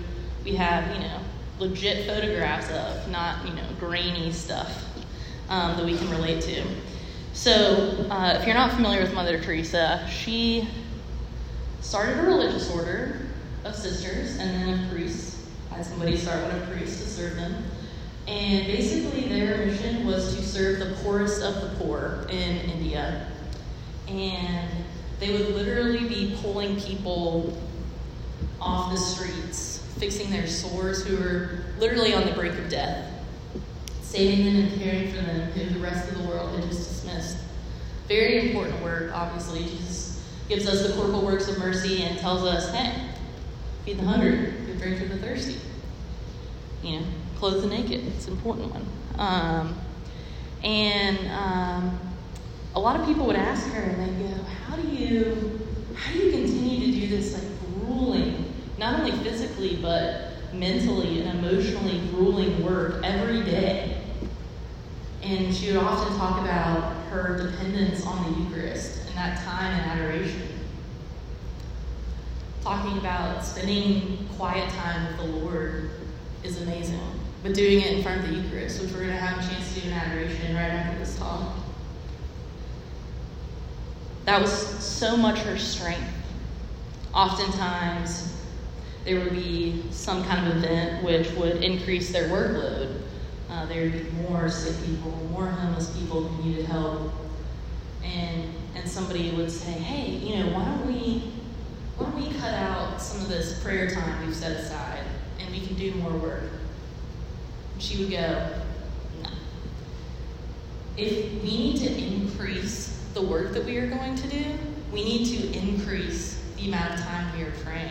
we 0.44 0.54
have, 0.56 0.94
you 0.94 1.00
know, 1.00 1.20
legit 1.58 2.06
photographs 2.06 2.70
of, 2.70 3.08
not, 3.10 3.46
you 3.46 3.54
know, 3.54 3.64
grainy 3.78 4.32
stuff 4.32 4.89
um, 5.50 5.76
that 5.76 5.84
we 5.84 5.96
can 5.96 6.08
relate 6.10 6.40
to. 6.42 6.64
So, 7.32 8.06
uh, 8.10 8.38
if 8.40 8.46
you're 8.46 8.54
not 8.54 8.72
familiar 8.72 9.00
with 9.02 9.12
Mother 9.12 9.40
Teresa, 9.40 10.06
she 10.10 10.68
started 11.80 12.18
a 12.18 12.22
religious 12.22 12.70
order 12.70 13.20
of 13.64 13.74
sisters 13.74 14.38
and 14.38 14.50
then 14.50 14.84
of 14.84 14.90
priests. 14.90 15.46
Had 15.70 15.84
somebody 15.84 16.16
start 16.16 16.42
one 16.42 16.60
of 16.60 16.68
priests 16.70 17.02
to 17.02 17.08
serve 17.08 17.36
them. 17.36 17.62
And 18.26 18.66
basically, 18.66 19.28
their 19.28 19.66
mission 19.66 20.06
was 20.06 20.34
to 20.36 20.42
serve 20.42 20.78
the 20.78 20.96
poorest 21.02 21.42
of 21.42 21.54
the 21.60 21.84
poor 21.84 22.26
in 22.30 22.56
India 22.70 23.26
and 24.10 24.68
they 25.18 25.32
would 25.32 25.54
literally 25.54 26.08
be 26.08 26.36
pulling 26.40 26.80
people 26.80 27.56
off 28.60 28.90
the 28.90 28.98
streets, 28.98 29.84
fixing 29.98 30.30
their 30.30 30.46
sores 30.46 31.04
who 31.04 31.16
were 31.16 31.64
literally 31.78 32.14
on 32.14 32.26
the 32.26 32.32
brink 32.32 32.58
of 32.58 32.68
death, 32.68 33.10
saving 34.10 34.44
them 34.44 34.56
and 34.56 34.80
caring 34.80 35.08
for 35.10 35.22
them 35.22 35.40
who 35.52 35.72
the 35.72 35.78
rest 35.78 36.10
of 36.10 36.18
the 36.18 36.28
world 36.28 36.58
had 36.58 36.68
just 36.68 36.88
dismissed. 36.88 37.36
Very 38.08 38.48
important 38.48 38.82
work, 38.82 39.12
obviously. 39.14 39.62
Jesus 39.62 40.28
gives 40.48 40.66
us 40.66 40.84
the 40.84 40.94
corporal 40.94 41.22
works 41.22 41.48
of 41.48 41.58
mercy 41.58 42.02
and 42.02 42.18
tells 42.18 42.42
us, 42.42 42.74
hey, 42.74 42.92
feed 43.84 43.98
the 43.98 44.02
hungry, 44.02 44.52
give 44.66 44.80
drink 44.80 44.98
to 44.98 45.06
the 45.06 45.16
thirsty. 45.18 45.60
You 46.82 46.98
know, 46.98 47.06
clothe 47.36 47.62
the 47.62 47.68
naked. 47.68 48.04
It's 48.08 48.26
an 48.26 48.32
important 48.32 48.72
one. 48.72 48.84
Um, 49.16 49.78
and 50.64 51.18
um, 51.30 52.00
a 52.74 52.80
lot 52.80 52.98
of 52.98 53.06
people 53.06 53.26
would 53.26 53.36
ask 53.36 53.68
her 53.68 53.80
and 53.80 54.18
they 54.18 54.28
go, 54.28 54.42
How 54.66 54.76
do 54.76 54.88
you 54.88 55.60
how 55.94 56.12
do 56.12 56.18
you 56.18 56.32
continue 56.32 56.92
to 56.92 57.00
do 57.00 57.16
this 57.16 57.34
like 57.34 57.86
grueling, 57.86 58.52
not 58.76 58.98
only 58.98 59.12
physically 59.22 59.76
but 59.76 60.32
mentally 60.52 61.22
and 61.22 61.38
emotionally 61.38 62.00
grueling 62.08 62.64
work 62.64 63.04
every 63.04 63.44
day? 63.44 63.99
And 65.22 65.54
she 65.54 65.68
would 65.68 65.76
often 65.76 66.16
talk 66.16 66.40
about 66.40 66.94
her 67.10 67.50
dependence 67.50 68.06
on 68.06 68.32
the 68.32 68.40
Eucharist 68.40 69.06
and 69.08 69.16
that 69.16 69.42
time 69.44 69.74
in 69.74 69.80
adoration. 69.80 70.48
Talking 72.62 72.98
about 72.98 73.44
spending 73.44 74.28
quiet 74.36 74.68
time 74.70 75.06
with 75.06 75.16
the 75.18 75.38
Lord 75.38 75.90
is 76.42 76.62
amazing. 76.62 77.00
But 77.42 77.54
doing 77.54 77.80
it 77.80 77.92
in 77.92 78.02
front 78.02 78.20
of 78.20 78.28
the 78.28 78.34
Eucharist, 78.34 78.82
which 78.82 78.92
we're 78.92 79.00
going 79.00 79.10
to 79.10 79.16
have 79.16 79.38
a 79.38 79.48
chance 79.48 79.74
to 79.74 79.80
do 79.80 79.88
in 79.88 79.94
adoration 79.94 80.54
right 80.54 80.70
after 80.70 80.98
this 80.98 81.18
talk. 81.18 81.56
That 84.24 84.40
was 84.40 84.52
so 84.52 85.16
much 85.16 85.38
her 85.40 85.58
strength. 85.58 86.12
Oftentimes, 87.14 88.36
there 89.04 89.18
would 89.20 89.32
be 89.32 89.82
some 89.90 90.22
kind 90.24 90.46
of 90.46 90.56
event 90.58 91.02
which 91.02 91.30
would 91.32 91.64
increase 91.64 92.12
their 92.12 92.28
workload. 92.28 93.00
Uh, 93.50 93.66
there 93.66 93.82
would 93.82 93.92
be 93.92 94.10
more 94.22 94.48
sick 94.48 94.76
people, 94.86 95.10
more 95.32 95.46
homeless 95.46 95.96
people 95.98 96.22
who 96.22 96.48
needed 96.48 96.66
help. 96.66 97.12
And, 98.04 98.48
and 98.76 98.88
somebody 98.88 99.30
would 99.32 99.50
say, 99.50 99.72
hey, 99.72 100.10
you 100.10 100.36
know, 100.36 100.52
why 100.52 100.64
don't 100.64 100.86
we 100.86 101.32
why 101.96 102.06
don't 102.06 102.16
we 102.16 102.38
cut 102.38 102.54
out 102.54 103.00
some 103.00 103.20
of 103.20 103.28
this 103.28 103.62
prayer 103.62 103.90
time 103.90 104.24
we've 104.24 104.34
set 104.34 104.52
aside 104.52 105.04
and 105.38 105.50
we 105.50 105.60
can 105.66 105.76
do 105.76 105.92
more 105.96 106.12
work? 106.12 106.44
And 107.74 107.82
she 107.82 107.98
would 107.98 108.10
go, 108.10 108.48
no. 109.22 109.28
If 110.96 111.42
we 111.42 111.48
need 111.48 111.76
to 111.80 111.94
increase 111.94 113.04
the 113.12 113.20
work 113.20 113.52
that 113.52 113.66
we 113.66 113.76
are 113.76 113.86
going 113.86 114.14
to 114.14 114.28
do, 114.28 114.44
we 114.90 115.04
need 115.04 115.26
to 115.26 115.58
increase 115.58 116.42
the 116.56 116.68
amount 116.68 116.94
of 116.94 117.00
time 117.00 117.36
we 117.36 117.44
are 117.44 117.52
praying. 117.64 117.90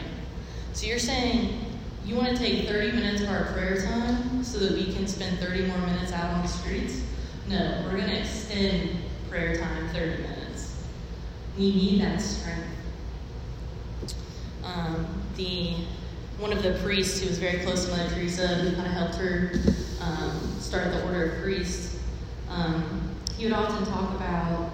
So 0.74 0.88
you're 0.88 0.98
saying 0.98 1.69
you 2.06 2.16
want 2.16 2.30
to 2.30 2.38
take 2.38 2.68
30 2.68 2.92
minutes 2.94 3.22
of 3.22 3.30
our 3.30 3.46
prayer 3.54 3.82
time 3.82 4.44
so 4.44 4.60
that 4.60 4.74
we 4.74 4.94
can 4.94 5.08
spend 5.08 5.40
30 5.40 5.68
more 5.68 5.78
minutes 5.80 6.12
out 6.12 6.34
on 6.34 6.42
the 6.42 6.48
streets? 6.48 7.02
No, 7.48 7.84
we're 7.86 7.98
going 7.98 8.10
to 8.10 8.20
extend 8.20 8.92
prayer 9.30 9.58
time 9.58 9.90
30 9.90 10.22
minutes. 10.22 10.84
We 11.58 11.74
need 11.74 12.02
that 12.02 12.20
strength. 12.20 12.68
Um, 14.64 15.08
the 15.36 15.76
one 16.38 16.54
of 16.54 16.64
the 16.64 16.80
priests 16.84 17.20
who 17.20 17.28
was 17.28 17.38
very 17.38 17.60
close 17.60 17.86
to 17.86 17.92
Mother 17.92 18.10
Teresa, 18.16 18.48
who 18.48 18.76
kind 18.76 18.88
of 18.88 18.94
helped 18.94 19.16
her 19.16 19.52
um, 20.00 20.56
start 20.60 20.92
the 20.92 21.04
order 21.06 21.32
of 21.32 21.44
priests, 21.44 22.00
um, 22.50 23.14
he 23.38 23.44
would 23.44 23.54
often 23.54 23.86
talk 23.86 24.16
about 24.16 24.70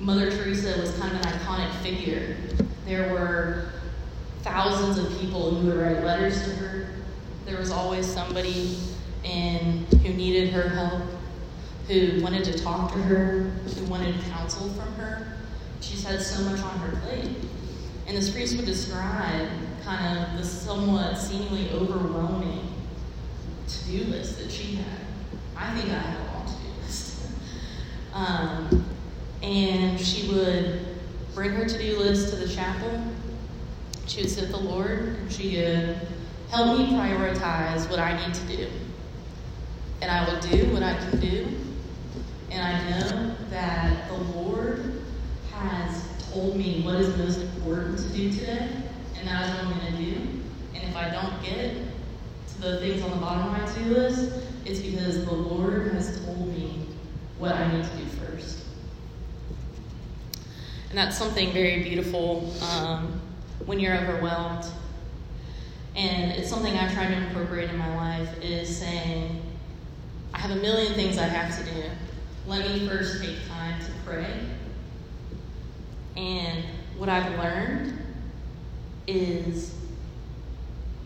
Mother 0.00 0.30
Teresa 0.30 0.78
was 0.80 0.96
kind 0.98 1.16
of 1.16 1.24
an 1.24 1.32
iconic 1.32 1.72
figure. 1.82 2.36
There 2.86 3.12
were 3.12 3.70
thousands 4.46 4.96
of 4.96 5.20
people 5.20 5.50
who 5.50 5.66
would 5.66 5.76
write 5.76 6.04
letters 6.04 6.40
to 6.44 6.50
her. 6.50 6.86
There 7.46 7.58
was 7.58 7.72
always 7.72 8.06
somebody 8.06 8.78
who 10.06 10.14
needed 10.14 10.50
her 10.50 10.68
help, 10.68 11.02
who 11.88 12.22
wanted 12.22 12.44
to 12.44 12.58
talk 12.58 12.92
to 12.92 12.98
her, 12.98 13.42
who 13.42 13.84
wanted 13.86 14.14
counsel 14.30 14.68
from 14.70 14.94
her. 14.94 15.36
She's 15.80 16.04
had 16.04 16.22
so 16.22 16.42
much 16.44 16.60
on 16.60 16.78
her 16.78 16.96
plate. 17.00 17.36
And 18.06 18.16
this 18.16 18.30
priest 18.30 18.56
would 18.56 18.66
describe 18.66 19.48
kind 19.82 20.18
of 20.18 20.38
the 20.38 20.44
somewhat 20.44 21.18
seemingly 21.18 21.70
overwhelming 21.70 22.72
to 23.66 23.84
do 23.86 24.04
list 24.04 24.38
that 24.38 24.50
she 24.50 24.76
had. 24.76 25.00
I 25.56 25.74
think 25.74 25.90
I 25.90 25.98
had 25.98 26.20
a 26.20 26.32
long 26.32 26.46
to 26.46 26.52
do 26.52 26.82
list. 26.82 27.20
um, 28.14 28.84
and 29.42 30.00
she 30.00 30.32
would 30.32 30.86
bring 31.34 31.50
her 31.50 31.64
to 31.64 31.78
do 31.78 31.98
list 31.98 32.30
to 32.30 32.36
the 32.36 32.48
chapel. 32.48 33.02
She 34.06 34.22
with 34.22 34.50
the 34.50 34.56
Lord, 34.56 35.16
and 35.18 35.32
she 35.32 35.56
would 35.56 35.98
help 36.50 36.78
me 36.78 36.86
prioritize 36.86 37.90
what 37.90 37.98
I 37.98 38.24
need 38.24 38.34
to 38.34 38.56
do. 38.56 38.68
And 40.00 40.10
I 40.10 40.24
will 40.30 40.40
do 40.40 40.72
what 40.72 40.82
I 40.82 40.96
can 40.96 41.18
do. 41.18 41.48
And 42.52 42.62
I 42.62 42.90
know 42.90 43.36
that 43.50 44.08
the 44.08 44.14
Lord 44.14 45.02
has 45.52 46.04
told 46.30 46.56
me 46.56 46.82
what 46.82 46.94
is 46.96 47.16
most 47.16 47.40
important 47.40 47.98
to 47.98 48.08
do 48.10 48.32
today, 48.32 48.68
and 49.18 49.28
that 49.28 49.48
is 49.48 49.54
what 49.54 49.64
I'm 49.64 49.80
going 49.80 49.92
to 49.92 49.98
do. 49.98 50.20
And 50.74 50.84
if 50.84 50.96
I 50.96 51.10
don't 51.10 51.42
get 51.42 51.74
to 51.74 52.60
the 52.60 52.78
things 52.78 53.02
on 53.02 53.10
the 53.10 53.16
bottom 53.16 53.52
of 53.52 53.58
my 53.58 53.72
to 53.72 53.84
do 53.84 53.90
list, 53.90 54.32
it's 54.64 54.80
because 54.80 55.24
the 55.24 55.34
Lord 55.34 55.92
has 55.94 56.24
told 56.24 56.46
me 56.48 56.86
what 57.38 57.52
I 57.52 57.72
need 57.72 57.84
to 57.84 57.96
do 57.96 58.04
first. 58.04 58.60
And 60.90 60.96
that's 60.96 61.18
something 61.18 61.52
very 61.52 61.82
beautiful 61.82 62.52
um, 62.62 63.20
when 63.64 63.80
you're 63.80 63.96
overwhelmed. 63.96 64.66
And 65.94 66.32
it's 66.32 66.50
something 66.50 66.76
I've 66.76 66.92
tried 66.92 67.08
to 67.08 67.14
incorporate 67.14 67.70
in 67.70 67.78
my 67.78 67.96
life 67.96 68.28
is 68.42 68.76
saying, 68.76 69.40
I 70.34 70.38
have 70.38 70.50
a 70.50 70.60
million 70.60 70.92
things 70.92 71.16
I 71.16 71.24
have 71.24 71.56
to 71.58 71.74
do. 71.74 71.82
Let 72.46 72.68
me 72.70 72.86
first 72.86 73.22
take 73.22 73.36
time 73.48 73.80
to 73.80 73.90
pray. 74.04 74.30
And 76.16 76.64
what 76.98 77.08
I've 77.08 77.38
learned 77.38 77.98
is 79.06 79.74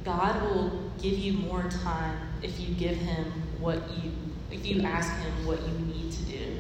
God 0.05 0.43
will 0.43 0.91
give 1.01 1.19
you 1.19 1.35
more 1.35 1.69
time 1.83 2.19
if 2.43 2.59
you 2.59 2.75
give 2.75 2.97
him 2.97 3.25
what 3.59 3.79
you 4.03 4.13
if 4.51 4.67
you 4.67 4.83
ask 4.83 5.15
him 5.21 5.47
what 5.47 5.61
you 5.63 5.79
need 5.87 6.11
to 6.11 6.23
do. 6.23 6.57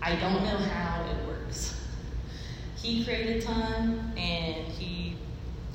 I 0.00 0.16
don't 0.16 0.42
know 0.42 0.56
how 0.56 1.04
it 1.04 1.26
works. 1.26 1.78
He 2.76 3.04
created 3.04 3.42
time 3.42 4.12
and 4.16 4.66
he 4.68 5.05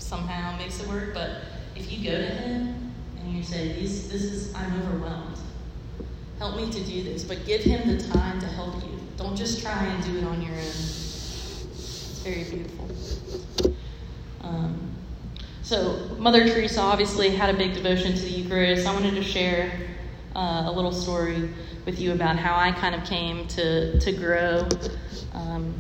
somehow 0.02 0.58
makes 0.58 0.82
it 0.82 0.88
work, 0.88 1.14
but 1.14 1.44
if 1.76 1.92
you 1.92 2.04
go 2.04 2.18
to 2.18 2.26
him 2.26 2.94
and 3.20 3.36
you 3.36 3.44
say, 3.44 3.74
This 3.74 4.08
this 4.08 4.24
is 4.24 4.54
I'm 4.56 4.82
overwhelmed. 4.82 5.38
Help 6.38 6.58
me 6.58 6.72
to 6.72 6.84
do 6.84 7.04
this, 7.04 7.24
but 7.24 7.46
give 7.46 7.62
him 7.62 7.88
the 7.88 8.04
time 8.10 8.40
to 8.40 8.48
help 8.48 8.76
you. 8.84 9.00
Don't 9.16 9.36
just 9.36 9.62
try 9.62 9.86
and 9.86 10.04
do 10.04 10.18
it 10.18 10.24
on 10.24 10.42
your 10.42 10.54
own. 10.54 10.58
It's 10.58 12.22
very 12.24 12.44
beautiful. 12.46 12.90
Um, 14.42 14.92
so, 15.62 16.10
Mother 16.18 16.48
Teresa 16.48 16.82
obviously 16.82 17.30
had 17.30 17.54
a 17.54 17.58
big 17.58 17.76
devotion 17.76 18.16
to 18.16 18.22
the 18.22 18.30
Eucharist. 18.30 18.88
I 18.88 18.94
wanted 18.94 19.14
to 19.14 19.24
share 19.24 19.72
uh, 20.36 20.64
a 20.66 20.72
little 20.72 20.92
story 20.92 21.50
with 21.86 22.00
you 22.00 22.14
about 22.14 22.38
how 22.38 22.56
I 22.56 22.72
kind 22.72 22.96
of 22.96 23.04
came 23.04 23.48
to, 23.50 24.00
to 24.00 24.12
grow 24.12 24.68
um, 25.34 25.74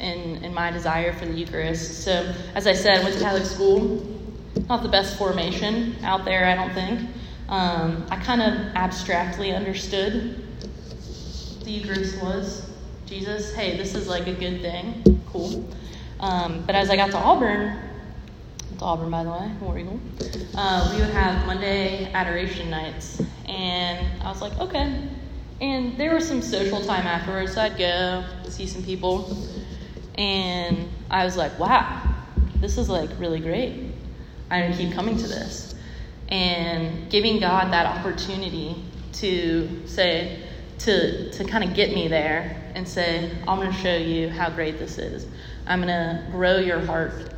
in, 0.00 0.42
in 0.44 0.52
my 0.54 0.70
desire 0.70 1.12
for 1.12 1.26
the 1.26 1.34
Eucharist. 1.34 2.04
So, 2.04 2.34
as 2.54 2.66
I 2.66 2.72
said, 2.72 3.00
I 3.00 3.02
went 3.02 3.14
to 3.14 3.20
Catholic 3.20 3.44
school. 3.44 4.06
Not 4.68 4.82
the 4.82 4.88
best 4.88 5.16
formation 5.16 5.96
out 6.02 6.24
there, 6.24 6.46
I 6.46 6.54
don't 6.54 6.72
think. 6.72 7.08
Um, 7.48 8.06
I 8.10 8.16
kind 8.16 8.40
of 8.42 8.74
abstractly 8.76 9.52
understood 9.52 10.44
the 11.64 11.70
Eucharist 11.70 12.22
was 12.22 12.70
Jesus. 13.06 13.54
Hey, 13.54 13.76
this 13.76 13.94
is 13.94 14.08
like 14.08 14.26
a 14.26 14.32
good 14.32 14.60
thing. 14.60 15.22
Cool. 15.32 15.68
Um, 16.20 16.64
but 16.66 16.74
as 16.74 16.90
I 16.90 16.96
got 16.96 17.10
to 17.10 17.16
Auburn, 17.16 17.78
to 18.78 18.84
Auburn, 18.84 19.10
by 19.10 19.24
the 19.24 19.30
way, 19.30 19.50
War 19.60 19.78
Eagle, 19.78 20.00
uh, 20.54 20.90
we 20.92 21.00
would 21.00 21.10
have 21.10 21.46
Monday 21.46 22.10
adoration 22.12 22.70
nights. 22.70 23.22
And 23.46 24.22
I 24.22 24.28
was 24.28 24.40
like, 24.40 24.56
okay. 24.58 25.08
And 25.60 25.98
there 25.98 26.14
was 26.14 26.26
some 26.26 26.40
social 26.40 26.80
time 26.84 27.06
afterwards, 27.06 27.54
so 27.54 27.60
I'd 27.62 27.76
go 27.76 28.24
see 28.48 28.66
some 28.66 28.82
people. 28.82 29.36
And 30.20 30.90
I 31.10 31.24
was 31.24 31.38
like, 31.38 31.58
wow, 31.58 32.02
this 32.56 32.76
is 32.76 32.90
like 32.90 33.08
really 33.18 33.40
great. 33.40 33.90
I'm 34.50 34.60
going 34.60 34.72
to 34.72 34.78
keep 34.78 34.92
coming 34.92 35.16
to 35.16 35.26
this. 35.26 35.74
And 36.28 37.10
giving 37.10 37.40
God 37.40 37.72
that 37.72 37.86
opportunity 37.86 38.84
to 39.14 39.86
say, 39.86 40.42
to, 40.80 41.30
to 41.32 41.44
kind 41.44 41.64
of 41.64 41.72
get 41.72 41.94
me 41.94 42.06
there 42.06 42.70
and 42.74 42.86
say, 42.86 43.30
I'm 43.48 43.58
going 43.60 43.72
to 43.72 43.78
show 43.78 43.96
you 43.96 44.28
how 44.28 44.50
great 44.50 44.78
this 44.78 44.98
is. 44.98 45.26
I'm 45.66 45.80
going 45.80 45.88
to 45.88 46.30
grow 46.30 46.58
your 46.58 46.80
heart 46.80 47.32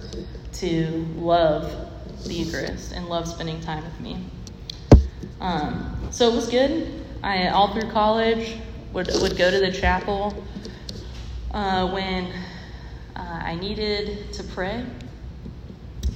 to 0.54 1.06
love 1.14 1.88
the 2.24 2.34
Eucharist 2.34 2.94
and 2.94 3.08
love 3.08 3.28
spending 3.28 3.60
time 3.60 3.84
with 3.84 4.00
me. 4.00 4.24
Um, 5.40 6.08
so 6.10 6.28
it 6.28 6.34
was 6.34 6.48
good. 6.48 7.04
I 7.22 7.46
all 7.48 7.72
through 7.72 7.90
college 7.92 8.56
would 8.92 9.08
would 9.20 9.36
go 9.36 9.52
to 9.52 9.60
the 9.60 9.70
chapel 9.70 10.44
uh, 11.52 11.88
when 11.92 12.32
uh, 13.16 13.40
I 13.44 13.54
needed 13.56 14.32
to 14.34 14.44
pray. 14.44 14.84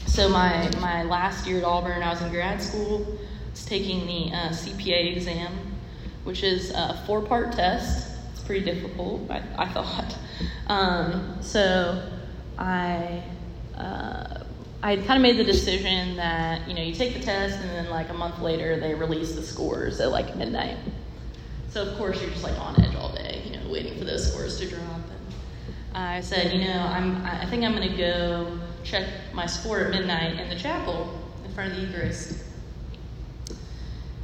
So 0.06 0.28
my 0.28 0.70
my 0.80 1.02
last 1.02 1.46
year 1.46 1.59
at 1.59 1.64
Auburn, 1.64 2.02
I 2.02 2.11
was 2.11 2.22
in 2.22 2.30
grad 2.30 2.62
school. 2.62 3.18
Was 3.50 3.64
taking 3.64 4.06
the 4.06 4.35
uh, 4.35 4.48
CPA 4.50 5.16
exam, 5.16 5.52
which 6.24 6.42
is 6.42 6.70
a 6.70 7.02
four 7.06 7.22
part 7.22 7.52
test. 7.52 8.16
It's 8.32 8.40
pretty 8.40 8.64
difficult, 8.64 9.30
I, 9.30 9.42
I 9.59 9.68
thought. 9.68 10.16
Um, 10.68 11.38
so 11.40 12.11
I 12.59 13.22
uh, 13.78 14.42
I 14.82 14.96
had 14.96 15.06
kind 15.06 15.16
of 15.16 15.22
made 15.22 15.38
the 15.38 15.44
decision 15.44 16.16
that 16.16 16.68
you 16.68 16.74
know 16.74 16.82
you 16.82 16.92
take 16.92 17.14
the 17.14 17.20
test 17.20 17.59
and 17.61 17.70
then 17.70 17.88
like 17.88 18.11
a 18.11 18.14
month 18.14 18.40
later 18.40 18.78
they 18.78 18.94
release 18.94 19.35
the 19.35 19.42
scores 19.42 20.00
at 20.00 20.11
like 20.11 20.37
midnight. 20.37 20.76
So 21.70 21.82
of 21.82 21.96
course 21.96 22.20
you're 22.20 22.30
just 22.30 22.42
like 22.42 22.59
on 22.59 22.78
edge 22.82 22.94
all 22.96 23.14
day, 23.14 23.42
you 23.46 23.56
know, 23.56 23.70
waiting 23.70 23.96
for 23.98 24.04
those 24.04 24.30
scores 24.30 24.59
to 24.59 24.68
drop. 24.68 25.00
I 25.96 26.20
said, 26.20 26.52
you 26.52 26.61
know, 26.61 26.78
I'm 26.78 27.24
I 27.24 27.46
think 27.46 27.64
I'm 27.64 27.74
going 27.74 27.88
to 27.88 27.96
go 27.96 28.59
check 28.85 29.09
my 29.32 29.46
score 29.46 29.80
at 29.80 29.90
midnight 29.90 30.38
in 30.38 30.50
the 30.50 30.54
chapel 30.54 31.18
in 31.42 31.50
front 31.52 31.72
of 31.72 31.76
the 31.76 31.87
Eucharist. 31.87 32.44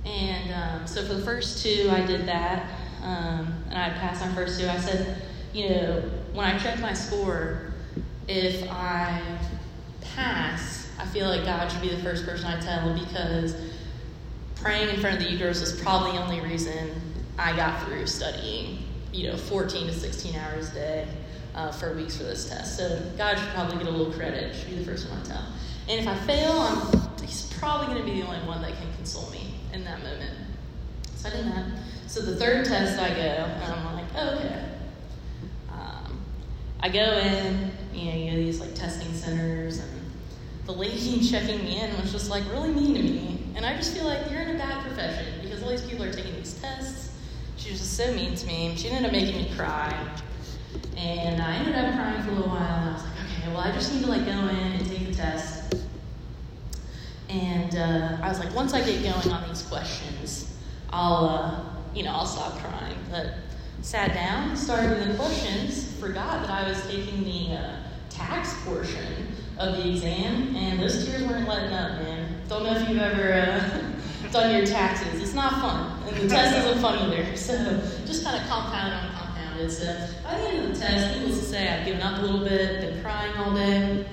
And 0.05 0.53
um, 0.53 0.87
so 0.87 1.03
for 1.07 1.15
the 1.15 1.23
first 1.23 1.63
two, 1.63 1.89
I 1.91 2.05
did 2.05 2.27
that, 2.27 2.67
um, 3.03 3.65
and 3.71 3.79
I 3.79 3.89
passed 3.99 4.21
my 4.21 4.31
first 4.35 4.61
two. 4.61 4.69
I 4.69 4.77
said, 4.79 5.23
you 5.55 5.71
know, 5.71 6.03
when 6.35 6.45
I 6.45 6.59
check 6.59 6.79
my 6.81 6.93
score, 6.93 7.73
if 8.29 8.71
I 8.71 9.23
pass, 10.03 10.91
I 10.99 11.07
feel 11.07 11.29
like 11.29 11.47
God 11.47 11.73
should 11.73 11.81
be 11.81 11.89
the 11.89 12.03
first 12.03 12.27
person 12.27 12.47
I 12.49 12.61
tell 12.61 12.93
because 12.93 13.57
praying 14.57 14.91
in 14.91 15.01
front 15.01 15.17
of 15.17 15.25
the 15.25 15.31
Eucharist 15.31 15.63
is 15.63 15.81
probably 15.81 16.13
the 16.13 16.23
only 16.23 16.41
reason 16.41 16.91
I 17.39 17.57
got 17.57 17.83
through 17.87 18.07
studying, 18.09 18.85
you 19.11 19.31
know, 19.31 19.39
14 19.39 19.87
to 19.87 19.93
16 19.93 20.37
hours 20.37 20.71
a 20.73 20.75
day 20.75 21.09
uh, 21.55 21.71
for 21.73 21.95
weeks 21.95 22.17
for 22.17 22.25
this 22.25 22.49
test. 22.49 22.77
So 22.77 23.01
God 23.17 23.39
should 23.39 23.49
probably 23.49 23.79
get 23.79 23.87
a 23.87 23.91
little 23.91 24.13
credit, 24.13 24.55
should 24.55 24.71
be 24.71 24.77
the 24.77 24.85
first 24.85 25.09
one 25.11 25.23
to 25.23 25.31
tell. 25.31 25.47
And 25.89 26.01
if 26.01 26.07
I 26.07 26.15
fail, 26.27 26.53
I'm, 26.53 27.21
he's 27.21 27.53
probably 27.55 27.89
going 27.89 28.07
to 28.07 28.13
be 28.13 28.21
the 28.21 28.27
only 28.27 28.47
one 28.47 28.63
that 28.63 28.75
can 28.75 28.93
console 28.95 29.31
me 29.31 29.55
in 29.73 29.85
that 29.85 30.03
moment. 30.03 30.37
So 31.17 31.29
I 31.29 31.33
did 31.33 31.47
that. 31.47 31.67
So 32.07 32.21
the 32.21 32.37
third 32.37 32.65
test 32.67 33.01
I 33.01 33.09
go, 33.11 33.21
and 33.21 33.73
I'm 33.73 33.95
like, 33.95 34.05
oh, 34.17 34.35
okay. 34.37 34.65
Um, 35.71 36.21
I 36.81 36.89
go 36.89 37.01
in, 37.01 37.71
you 37.95 38.11
know, 38.11 38.17
you 38.17 38.31
know, 38.31 38.37
these 38.37 38.61
like 38.61 38.75
testing 38.75 39.13
centers, 39.13 39.79
and 39.79 39.91
the 40.67 40.73
lady 40.73 41.21
checking 41.31 41.65
me 41.65 41.81
in 41.81 41.97
was 42.01 42.13
just 42.13 42.31
like 42.31 42.45
really 42.51 42.71
mean 42.71 42.95
to 42.95 43.03
me. 43.03 43.39
And 43.55 43.67
I 43.67 43.77
just 43.77 43.95
feel 43.95 44.05
like 44.05 44.31
you're 44.31 44.41
in 44.41 44.57
a 44.57 44.59
bad 44.59 44.83
profession 44.85 45.41
because 45.43 45.63
all 45.63 45.69
these 45.69 45.83
people 45.83 46.05
are 46.05 46.13
taking 46.13 46.35
these 46.35 46.55
tests. 46.55 47.11
She 47.57 47.71
was 47.71 47.79
just 47.79 47.97
so 47.97 48.13
mean 48.15 48.35
to 48.35 48.47
me. 48.47 48.75
She 48.77 48.89
ended 48.89 49.07
up 49.07 49.13
making 49.13 49.37
me 49.37 49.51
cry. 49.55 49.93
And 50.97 51.43
I 51.43 51.57
ended 51.57 51.75
up 51.75 51.95
crying 51.95 52.23
for 52.23 52.31
a 52.31 52.35
little 52.35 52.49
while, 52.49 52.81
and 52.81 52.91
I 52.91 52.93
was 52.93 53.03
like, 53.03 53.13
okay, 53.13 53.49
well, 53.49 53.59
I 53.59 53.73
just 53.73 53.93
need 53.93 54.05
to 54.05 54.11
like 54.11 54.25
go 54.25 54.33
in 54.33 54.73
and 54.73 54.87
take 54.87 55.07
the 55.07 55.15
test. 55.15 55.75
And 57.29 57.77
uh, 57.77 58.19
I 58.23 58.29
was 58.29 58.39
like, 58.39 58.55
once 58.55 58.75
I 58.75 58.85
get 58.85 59.03
going 59.03 59.35
on 59.35 59.49
these 59.49 59.63
questions, 59.63 60.55
I'll, 60.91 61.29
uh, 61.29 61.65
you 61.95 62.03
know, 62.03 62.11
I'll 62.11 62.27
stop 62.27 62.59
crying. 62.59 62.97
But 63.11 63.35
sat 63.81 64.15
down, 64.15 64.57
started 64.57 64.91
with 64.91 65.09
the 65.09 65.15
questions, 65.15 65.99
forgot 65.99 66.47
that 66.47 66.51
I 66.51 66.69
was 66.69 66.81
taking 66.87 67.25
the 67.25 67.57
uh, 67.57 67.77
tax 68.11 68.55
portion 68.65 69.29
of 69.59 69.77
the 69.77 69.91
exam, 69.91 70.55
and 70.55 70.81
those 70.81 71.07
tears 71.07 71.23
weren't 71.25 71.49
letting 71.49 71.73
up, 71.73 72.01
man. 72.03 72.41
Don't 72.49 72.65
know 72.65 72.75
if 72.77 72.89
you've 72.89 72.99
ever 72.99 73.33
uh, 73.33 74.31
done 74.31 74.55
your 74.55 74.67
taxes. 74.67 75.21
It's 75.21 75.35
not 75.35 75.53
fun, 75.55 76.03
and 76.09 76.17
the 76.17 76.29
test 76.29 76.57
isn't 76.59 76.81
fun 76.81 76.99
either. 76.99 77.37
So 77.37 77.55
just 78.07 78.25
kind 78.25 78.41
of 78.41 78.49
compound 78.49 78.93
on 78.93 79.12
compounded. 79.53 79.71
So 79.71 80.09
by 80.25 80.39
the 80.39 80.49
end 80.49 80.65
of 80.65 80.75
the 80.75 80.81
test, 80.81 81.19
needless 81.19 81.39
to 81.39 81.45
say, 81.45 81.69
I've 81.69 81.87
given 81.87 82.03
up 82.03 82.19
a 82.19 82.23
little 82.23 82.47
bit, 82.47 82.81
been 82.81 83.03
crying 83.03 83.35
all 83.37 83.55
day. 83.55 84.07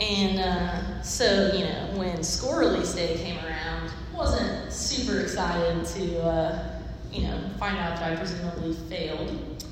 And 0.00 0.40
uh, 0.40 1.02
so, 1.02 1.52
you 1.54 1.64
know, 1.64 1.90
when 1.94 2.22
score 2.22 2.60
release 2.60 2.94
day 2.94 3.16
came 3.16 3.38
around, 3.44 3.90
wasn't 4.12 4.72
super 4.72 5.20
excited 5.20 5.84
to, 5.84 6.22
uh, 6.22 6.80
you 7.12 7.22
know, 7.22 7.38
find 7.58 7.78
out 7.78 7.98
that 7.98 8.12
I 8.12 8.16
presumably 8.16 8.74
failed. 8.88 9.64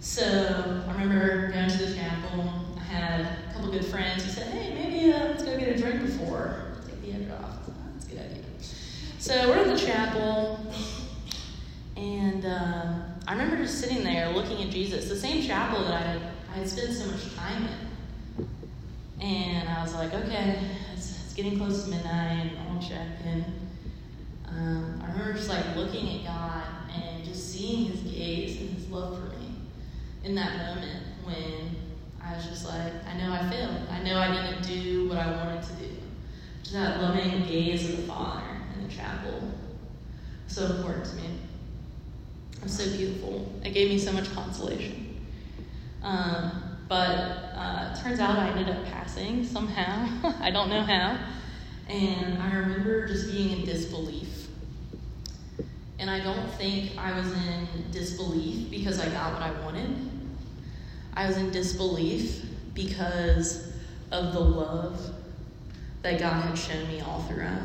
So 0.00 0.84
I 0.88 0.92
remember 0.92 1.50
going 1.52 1.68
to 1.68 1.76
the 1.76 1.94
chapel. 1.94 2.50
I 2.78 2.80
had 2.80 3.20
a 3.20 3.52
couple 3.52 3.70
good 3.70 3.84
friends 3.84 4.24
who 4.24 4.30
said, 4.30 4.46
"Hey, 4.46 4.72
maybe 4.72 5.12
uh, 5.12 5.26
let's 5.26 5.42
go 5.42 5.58
get 5.58 5.68
a 5.68 5.76
drink 5.76 6.02
before 6.02 6.72
take 6.86 7.02
the 7.02 7.12
edge 7.12 7.30
off." 7.30 7.58
That's 7.92 8.06
a 8.06 8.08
good 8.08 8.20
idea. 8.20 8.44
So 9.18 9.48
we're 9.48 9.64
in 9.64 9.68
the 9.74 9.78
chapel, 9.78 10.60
and 11.96 12.46
uh, 12.46 12.94
I 13.28 13.32
remember 13.32 13.58
just 13.58 13.78
sitting 13.78 14.04
there 14.04 14.30
looking 14.30 14.62
at 14.62 14.70
Jesus, 14.70 15.06
the 15.06 15.14
same 15.14 15.42
chapel 15.42 15.84
that 15.84 15.92
I 15.92 16.00
had, 16.00 16.22
I 16.50 16.58
had 16.60 16.68
spent 16.68 16.94
so 16.94 17.10
much 17.10 17.34
time 17.36 17.68
in. 18.38 18.48
And 19.20 19.68
I 19.68 19.82
was 19.82 19.94
like, 19.94 20.14
okay, 20.14 20.58
it's, 20.94 21.24
it's 21.26 21.34
getting 21.34 21.58
close 21.58 21.84
to 21.84 21.90
midnight, 21.90 22.52
and 22.52 22.58
I 22.58 22.66
want 22.68 22.80
to 22.80 22.88
check 22.88 23.06
in. 23.26 23.44
Um, 24.46 25.02
I 25.04 25.12
remember 25.12 25.34
just 25.34 25.50
like 25.50 25.76
looking 25.76 26.20
at 26.20 26.24
God 26.24 26.64
and 26.90 27.22
just 27.22 27.52
seeing 27.52 27.90
his 27.90 28.00
gaze 28.00 28.62
and 28.62 28.70
his 28.70 28.88
love 28.88 29.18
for 29.18 29.36
me 29.36 29.56
in 30.24 30.34
that 30.36 30.56
moment 30.56 31.02
when 31.24 31.76
I 32.24 32.34
was 32.34 32.46
just 32.46 32.64
like, 32.64 32.94
I 33.06 33.18
know 33.18 33.30
I 33.30 33.50
failed. 33.50 33.88
I 33.90 34.02
know 34.04 34.18
I 34.18 34.32
didn't 34.32 34.66
do 34.66 35.06
what 35.06 35.18
I 35.18 35.30
wanted 35.32 35.64
to 35.64 35.72
do. 35.74 35.90
Just 36.62 36.72
that 36.72 37.02
loving 37.02 37.42
gaze 37.42 37.90
of 37.90 37.98
the 37.98 38.02
Father 38.04 38.56
in 38.74 38.88
the 38.88 38.94
chapel. 38.94 39.52
So 40.46 40.64
important 40.64 41.04
to 41.04 41.16
me. 41.16 41.28
Was 42.62 42.76
so 42.76 42.96
beautiful. 42.96 43.50
It 43.64 43.70
gave 43.70 43.88
me 43.88 43.98
so 43.98 44.12
much 44.12 44.32
consolation. 44.32 45.20
Um, 46.02 46.78
but 46.88 46.94
uh, 47.54 47.94
turns 48.02 48.18
out 48.18 48.38
I 48.38 48.48
ended 48.48 48.68
up 48.68 48.84
passing 48.86 49.44
somehow. 49.44 50.08
I 50.40 50.50
don't 50.50 50.68
know 50.68 50.82
how. 50.82 51.18
And 51.88 52.42
I 52.42 52.54
remember 52.54 53.06
just 53.06 53.30
being 53.30 53.60
in 53.60 53.64
disbelief. 53.64 54.48
And 55.98 56.10
I 56.10 56.20
don't 56.20 56.48
think 56.52 56.92
I 56.96 57.18
was 57.18 57.32
in 57.32 57.66
disbelief 57.90 58.70
because 58.70 59.00
I 59.00 59.08
got 59.10 59.32
what 59.34 59.42
I 59.42 59.50
wanted. 59.62 59.96
I 61.14 61.26
was 61.26 61.36
in 61.36 61.50
disbelief 61.50 62.44
because 62.74 63.72
of 64.10 64.32
the 64.32 64.40
love 64.40 65.14
that 66.02 66.20
God 66.20 66.44
had 66.44 66.56
shown 66.56 66.86
me 66.88 67.00
all 67.00 67.22
throughout. 67.22 67.60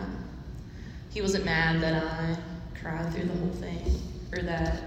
He 1.11 1.21
wasn't 1.21 1.45
mad 1.45 1.81
that 1.81 2.03
I 2.03 2.37
cried 2.79 3.13
through 3.13 3.25
the 3.25 3.37
whole 3.37 3.49
thing 3.51 4.12
or 4.33 4.41
that 4.43 4.81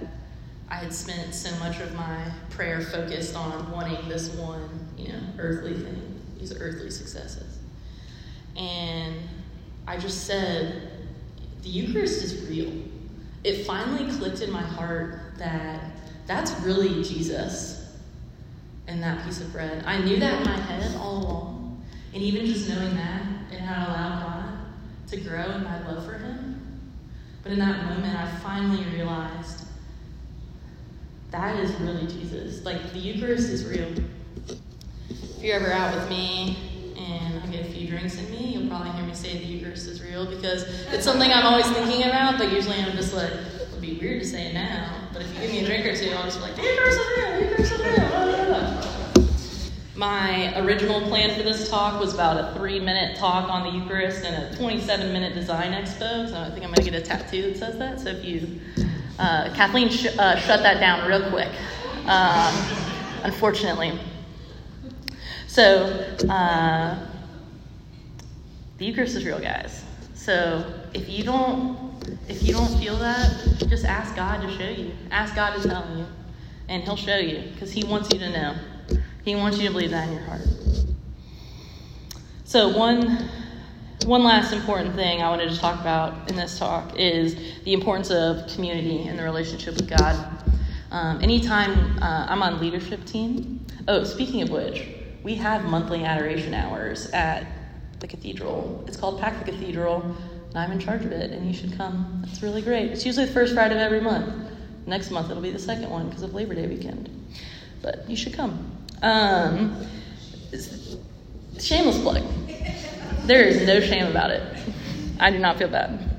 I 0.68 0.76
had 0.76 0.92
spent 0.92 1.34
so 1.34 1.54
much 1.58 1.80
of 1.80 1.94
my 1.94 2.18
prayer 2.50 2.80
focused 2.80 3.36
on 3.36 3.70
wanting 3.70 4.08
this 4.08 4.30
one, 4.30 4.68
you 4.98 5.12
know, 5.12 5.20
earthly 5.38 5.74
thing, 5.74 6.20
these 6.38 6.58
earthly 6.58 6.90
successes. 6.90 7.58
And 8.56 9.16
I 9.86 9.96
just 9.96 10.24
said, 10.24 10.90
the 11.62 11.68
Eucharist 11.68 12.22
is 12.22 12.48
real. 12.48 12.72
It 13.44 13.64
finally 13.64 14.10
clicked 14.18 14.40
in 14.40 14.50
my 14.50 14.62
heart 14.62 15.20
that 15.38 15.80
that's 16.26 16.52
really 16.62 17.04
Jesus 17.04 17.96
and 18.88 19.02
that 19.02 19.24
piece 19.24 19.40
of 19.40 19.52
bread. 19.52 19.84
I 19.86 19.98
knew 19.98 20.18
that 20.18 20.40
in 20.40 20.44
my 20.44 20.56
head 20.56 20.96
all 20.96 21.18
along. 21.18 21.84
And 22.12 22.22
even 22.22 22.46
just 22.46 22.68
knowing 22.68 22.96
that, 22.96 23.22
it 23.52 23.60
had 23.60 23.88
allowed 23.88 24.22
God 24.22 24.58
to 25.08 25.16
grow 25.18 25.50
in 25.52 25.62
my 25.62 25.86
love 25.86 26.04
for 26.04 26.14
Him. 26.14 26.25
But 27.46 27.52
in 27.52 27.58
that 27.60 27.84
moment, 27.84 28.18
I 28.18 28.26
finally 28.38 28.82
realized 28.92 29.66
that 31.30 31.54
is 31.60 31.72
really 31.76 32.08
Jesus. 32.08 32.64
Like, 32.64 32.92
the 32.92 32.98
Eucharist 32.98 33.48
is 33.50 33.64
real. 33.64 33.86
If 34.48 35.40
you're 35.40 35.54
ever 35.54 35.70
out 35.70 35.94
with 35.94 36.10
me 36.10 36.56
and 36.98 37.40
I 37.40 37.46
get 37.46 37.60
a 37.60 37.70
few 37.70 37.86
drinks 37.86 38.18
in 38.18 38.28
me, 38.32 38.54
you'll 38.54 38.68
probably 38.68 38.90
hear 38.90 39.04
me 39.04 39.14
say 39.14 39.38
the 39.38 39.44
Eucharist 39.44 39.86
is 39.86 40.02
real 40.02 40.26
because 40.26 40.64
it's 40.92 41.04
something 41.04 41.30
I'm 41.30 41.46
always 41.46 41.70
thinking 41.70 42.02
about, 42.02 42.36
but 42.36 42.50
usually 42.50 42.80
I'm 42.80 42.96
just 42.96 43.14
like, 43.14 43.30
it 43.30 43.68
would 43.70 43.80
be 43.80 43.96
weird 43.96 44.22
to 44.22 44.26
say 44.28 44.48
it 44.48 44.54
now. 44.54 44.92
But 45.12 45.22
if 45.22 45.32
you 45.34 45.40
give 45.42 45.50
me 45.52 45.60
a 45.60 45.66
drink 45.66 45.86
or 45.86 45.94
two, 45.94 46.10
I'll 46.16 46.24
just 46.24 46.38
be 46.38 46.46
like, 46.46 46.56
the 46.56 46.62
Eucharist 46.62 46.98
is 46.98 47.50
real. 47.50 47.55
My 49.96 50.52
original 50.60 51.00
plan 51.00 51.34
for 51.34 51.42
this 51.42 51.70
talk 51.70 51.98
was 51.98 52.12
about 52.12 52.36
a 52.36 52.58
three 52.58 52.78
minute 52.78 53.16
talk 53.16 53.48
on 53.48 53.62
the 53.62 53.70
Eucharist 53.78 54.26
and 54.26 54.52
a 54.52 54.56
27 54.58 55.10
minute 55.10 55.32
design 55.32 55.72
expo. 55.72 56.28
So 56.28 56.38
I 56.38 56.50
think 56.50 56.64
I'm 56.64 56.72
going 56.72 56.84
to 56.84 56.90
get 56.90 56.94
a 56.94 57.00
tattoo 57.00 57.52
that 57.52 57.56
says 57.56 57.78
that. 57.78 58.00
So 58.00 58.10
if 58.10 58.22
you, 58.22 58.60
uh, 59.18 59.54
Kathleen, 59.54 59.88
sh- 59.88 60.14
uh, 60.18 60.36
shut 60.36 60.62
that 60.62 60.80
down 60.80 61.08
real 61.08 61.30
quick, 61.30 61.48
um, 62.04 62.54
unfortunately. 63.22 63.98
So 65.46 65.86
uh, 66.28 66.98
the 68.76 68.84
Eucharist 68.84 69.16
is 69.16 69.24
real, 69.24 69.40
guys. 69.40 69.82
So 70.12 70.74
if 70.92 71.08
you 71.08 71.24
don't, 71.24 72.04
if 72.28 72.42
you 72.42 72.52
don't 72.52 72.78
feel 72.78 72.96
that, 72.98 73.64
just 73.68 73.86
ask 73.86 74.14
God 74.14 74.42
to 74.42 74.58
show 74.58 74.68
you. 74.68 74.92
Ask 75.10 75.34
God 75.34 75.58
to 75.58 75.66
tell 75.66 75.96
you, 75.96 76.04
and 76.68 76.82
He'll 76.82 76.96
show 76.96 77.16
you 77.16 77.50
because 77.52 77.72
He 77.72 77.82
wants 77.84 78.12
you 78.12 78.18
to 78.18 78.30
know. 78.30 78.54
He 79.26 79.34
wants 79.34 79.58
you 79.58 79.66
to 79.66 79.72
believe 79.72 79.90
that 79.90 80.06
in 80.06 80.14
your 80.14 80.22
heart. 80.22 80.46
So, 82.44 82.78
one, 82.78 83.28
one 84.04 84.22
last 84.22 84.52
important 84.52 84.94
thing 84.94 85.20
I 85.20 85.28
wanted 85.28 85.50
to 85.50 85.58
talk 85.58 85.80
about 85.80 86.30
in 86.30 86.36
this 86.36 86.60
talk 86.60 86.96
is 86.96 87.34
the 87.64 87.72
importance 87.72 88.12
of 88.12 88.46
community 88.54 89.08
and 89.08 89.18
the 89.18 89.24
relationship 89.24 89.74
with 89.74 89.90
God. 89.90 90.14
Um, 90.92 91.20
anytime 91.24 92.00
uh, 92.00 92.26
I'm 92.28 92.40
on 92.40 92.60
leadership 92.60 93.04
team, 93.04 93.66
oh, 93.88 94.04
speaking 94.04 94.42
of 94.42 94.50
which, 94.50 94.86
we 95.24 95.34
have 95.34 95.64
monthly 95.64 96.04
adoration 96.04 96.54
hours 96.54 97.10
at 97.10 97.48
the 97.98 98.06
cathedral. 98.06 98.84
It's 98.86 98.96
called 98.96 99.20
Pack 99.20 99.44
the 99.44 99.50
Cathedral, 99.50 100.02
and 100.50 100.56
I'm 100.56 100.70
in 100.70 100.78
charge 100.78 101.04
of 101.04 101.10
it, 101.10 101.32
and 101.32 101.44
you 101.48 101.52
should 101.52 101.76
come. 101.76 102.24
It's 102.28 102.44
really 102.44 102.62
great. 102.62 102.92
It's 102.92 103.04
usually 103.04 103.26
the 103.26 103.32
first 103.32 103.54
Friday 103.54 103.74
of 103.74 103.80
every 103.80 104.00
month. 104.00 104.52
Next 104.86 105.10
month 105.10 105.32
it'll 105.32 105.42
be 105.42 105.50
the 105.50 105.58
second 105.58 105.90
one 105.90 106.10
because 106.10 106.22
of 106.22 106.32
Labor 106.32 106.54
Day 106.54 106.68
weekend. 106.68 107.10
But 107.82 108.08
you 108.08 108.14
should 108.14 108.32
come. 108.32 108.85
Um, 109.02 109.86
shameless 111.58 112.00
plug. 112.00 112.22
There 113.24 113.42
is 113.42 113.66
no 113.66 113.80
shame 113.80 114.06
about 114.06 114.30
it. 114.30 114.42
I 115.18 115.30
do 115.30 115.38
not 115.38 115.58
feel 115.58 115.68
bad. 115.68 116.16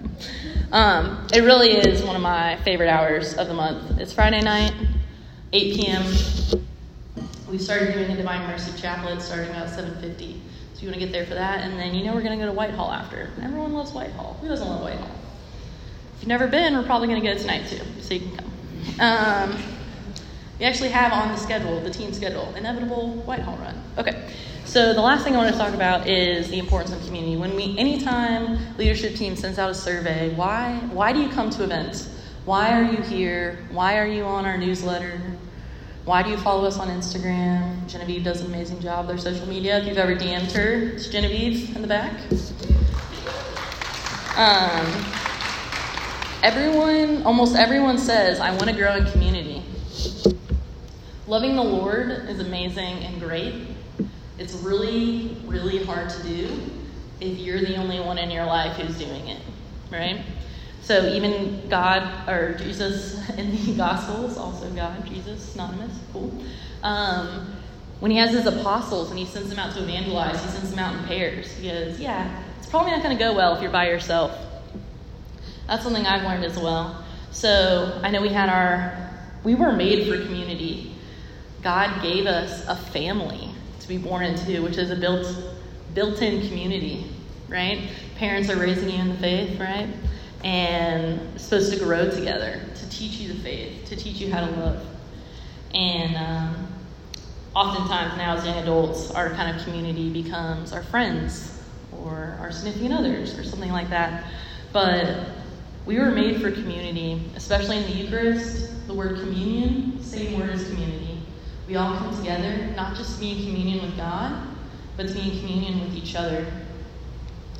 Um, 0.72 1.26
it 1.34 1.42
really 1.42 1.72
is 1.72 2.04
one 2.04 2.16
of 2.16 2.22
my 2.22 2.58
favorite 2.58 2.90
hours 2.90 3.36
of 3.36 3.48
the 3.48 3.54
month. 3.54 4.00
It's 4.00 4.12
Friday 4.12 4.42
night, 4.42 4.74
8 5.54 5.76
p.m. 5.76 6.04
We 7.50 7.58
started 7.58 7.94
doing 7.94 8.12
a 8.12 8.18
Divine 8.18 8.46
Mercy 8.48 8.72
Chaplet 8.78 9.22
starting 9.22 9.50
about 9.50 9.68
7:50. 9.68 10.40
So 10.74 10.82
you 10.82 10.90
want 10.90 11.00
to 11.00 11.00
get 11.00 11.14
there 11.14 11.26
for 11.26 11.36
that, 11.36 11.62
and 11.62 11.80
then 11.80 11.96
you 11.96 12.04
know 12.04 12.14
we're 12.14 12.22
going 12.22 12.38
to 12.38 12.46
go 12.46 12.52
to 12.52 12.56
Whitehall 12.56 12.92
after. 12.92 13.30
Everyone 13.42 13.74
loves 13.74 13.94
Whitehall. 13.94 14.38
Who 14.42 14.50
doesn't 14.50 14.68
love 14.68 14.82
Whitehall? 14.82 15.10
If 16.16 16.22
you've 16.22 16.28
never 16.28 16.48
been, 16.48 16.76
we're 16.76 16.84
probably 16.84 17.08
going 17.08 17.22
to 17.22 17.28
go 17.28 17.38
tonight 17.38 17.68
too, 17.68 17.80
so 18.02 18.14
you 18.14 18.20
can 18.20 18.38
come. 18.38 18.52
Um, 19.00 19.64
we 20.60 20.66
actually 20.66 20.90
have 20.90 21.14
on 21.14 21.30
the 21.30 21.38
schedule, 21.38 21.80
the 21.82 21.90
team 21.90 22.14
schedule, 22.14 22.54
inevitable 22.56 23.12
Whitehall 23.26 23.58
run. 23.58 23.76
Okay. 23.98 24.28
So 24.66 24.94
the 24.94 25.02
last 25.02 25.24
thing 25.24 25.34
I 25.34 25.38
want 25.38 25.52
to 25.54 25.58
talk 25.58 25.74
about 25.74 26.08
is 26.08 26.50
the 26.50 26.60
importance 26.60 26.94
of 26.94 27.04
community. 27.06 27.38
When 27.38 27.56
we, 27.56 27.78
anytime 27.78 28.60
leadership 28.78 29.16
team 29.16 29.36
sends 29.36 29.60
out 29.60 29.70
a 29.70 29.74
survey, 29.74 30.34
why, 30.36 30.78
why 30.92 31.14
do 31.14 31.22
you 31.22 31.30
come 31.30 31.50
to 31.52 31.64
events? 31.64 32.10
Why 32.44 32.74
are 32.74 32.84
you 32.84 33.02
here? 33.04 33.60
Why 33.72 33.98
are 33.98 34.08
you 34.08 34.24
on 34.24 34.46
our 34.46 34.58
newsletter? 34.58 35.22
Why 36.04 36.24
do 36.24 36.30
you 36.30 36.38
follow 36.38 36.66
us 36.66 36.78
on 36.80 36.90
Instagram? 36.90 37.88
Genevieve 37.88 38.24
does 38.24 38.42
an 38.42 38.48
amazing 38.48 38.80
job. 38.80 39.08
Their 39.08 39.18
social 39.18 39.48
media. 39.48 39.80
If 39.80 39.88
you've 39.88 39.98
ever 39.98 40.16
DM'd 40.16 40.52
her, 40.54 40.74
it's 40.94 41.08
Genevieve 41.08 41.76
in 41.76 41.82
the 41.82 41.88
back. 41.88 42.14
Um, 44.38 45.06
everyone, 46.44 47.24
almost 47.24 47.56
everyone 47.56 47.98
says, 47.98 48.40
I 48.40 48.52
want 48.52 48.66
to 48.66 48.74
grow 48.74 48.96
in 48.96 49.12
community. 49.12 49.47
Loving 51.28 51.58
the 51.58 51.64
Lord 51.64 52.10
is 52.30 52.40
amazing 52.40 53.04
and 53.04 53.20
great. 53.20 53.68
It's 54.40 54.54
really, 54.54 55.36
really 55.46 55.84
hard 55.84 56.10
to 56.10 56.24
do 56.24 56.58
if 57.20 57.38
you're 57.38 57.60
the 57.60 57.76
only 57.76 58.00
one 58.00 58.18
in 58.18 58.32
your 58.32 58.46
life 58.46 58.78
who's 58.78 58.98
doing 58.98 59.28
it, 59.28 59.42
right? 59.92 60.22
So 60.82 61.06
even 61.08 61.68
God 61.68 62.30
or 62.30 62.54
Jesus 62.54 63.30
in 63.38 63.52
the 63.52 63.74
Gospels, 63.74 64.38
also 64.38 64.70
God, 64.70 65.06
Jesus, 65.06 65.44
synonymous, 65.44 66.00
cool. 66.14 66.32
Um, 66.82 67.58
when 68.00 68.10
he 68.12 68.18
has 68.20 68.32
his 68.32 68.46
apostles 68.46 69.10
and 69.10 69.20
he 69.20 69.26
sends 69.26 69.50
them 69.50 69.60
out 69.60 69.74
to 69.74 69.84
evangelize, 69.84 70.42
he 70.42 70.50
sends 70.50 70.70
them 70.70 70.80
out 70.80 70.96
in 70.96 71.04
pairs. 71.04 71.52
He 71.52 71.68
goes, 71.68 72.00
Yeah, 72.00 72.42
it's 72.58 72.68
probably 72.68 72.92
not 72.92 73.04
going 73.04 73.18
to 73.18 73.22
go 73.22 73.36
well 73.36 73.54
if 73.54 73.62
you're 73.62 73.70
by 73.70 73.90
yourself. 73.90 74.32
That's 75.68 75.84
something 75.84 76.06
I've 76.06 76.24
learned 76.24 76.46
as 76.46 76.58
well. 76.58 77.04
So 77.32 78.00
I 78.02 78.12
know 78.12 78.22
we 78.22 78.30
had 78.30 78.48
our, 78.48 79.12
we 79.44 79.56
were 79.56 79.74
made 79.74 80.08
for 80.08 80.24
community. 80.24 80.94
God 81.62 82.02
gave 82.02 82.26
us 82.26 82.66
a 82.68 82.76
family 82.76 83.50
to 83.80 83.88
be 83.88 83.98
born 83.98 84.24
into, 84.24 84.62
which 84.62 84.78
is 84.78 84.92
a 84.92 84.96
built, 84.96 85.28
built-in 85.94 86.48
community, 86.48 87.10
right? 87.48 87.90
Parents 88.16 88.50
are 88.50 88.58
raising 88.58 88.90
you 88.90 89.00
in 89.00 89.10
the 89.10 89.16
faith, 89.16 89.60
right? 89.60 89.90
And 90.44 91.40
supposed 91.40 91.74
to 91.74 91.80
grow 91.80 92.10
together, 92.10 92.62
to 92.76 92.90
teach 92.90 93.14
you 93.14 93.34
the 93.34 93.40
faith, 93.40 93.86
to 93.86 93.96
teach 93.96 94.18
you 94.18 94.32
how 94.32 94.46
to 94.46 94.52
love. 94.58 94.86
And 95.74 96.16
um, 96.16 96.68
oftentimes 97.56 98.18
now, 98.18 98.38
as 98.38 98.46
young 98.46 98.58
adults, 98.58 99.12
our 99.12 99.32
kind 99.32 99.56
of 99.56 99.64
community 99.64 100.10
becomes 100.10 100.74
our 100.74 100.84
friends 100.84 101.60
or 101.92 102.38
our 102.40 102.52
significant 102.52 102.94
others 102.94 103.38
or 103.38 103.44
something 103.44 103.72
like 103.72 103.90
that. 103.90 104.26
But 104.72 105.30
we 105.86 105.98
were 105.98 106.12
made 106.12 106.42
for 106.42 106.52
community, 106.52 107.22
especially 107.36 107.78
in 107.78 107.84
the 107.84 107.94
Eucharist. 107.94 108.88
The 108.88 108.94
word 108.94 109.20
communion, 109.20 110.02
same 110.02 110.40
word 110.40 110.50
as 110.52 110.70
community. 110.70 111.07
We 111.68 111.76
all 111.76 111.98
come 111.98 112.16
together, 112.16 112.72
not 112.76 112.96
just 112.96 113.16
to 113.16 113.20
be 113.20 113.32
in 113.32 113.38
communion 113.46 113.86
with 113.86 113.98
God, 113.98 114.48
but 114.96 115.10
to 115.10 115.14
be 115.14 115.32
in 115.32 115.40
communion 115.40 115.82
with 115.82 115.96
each 115.96 116.16
other. 116.16 116.46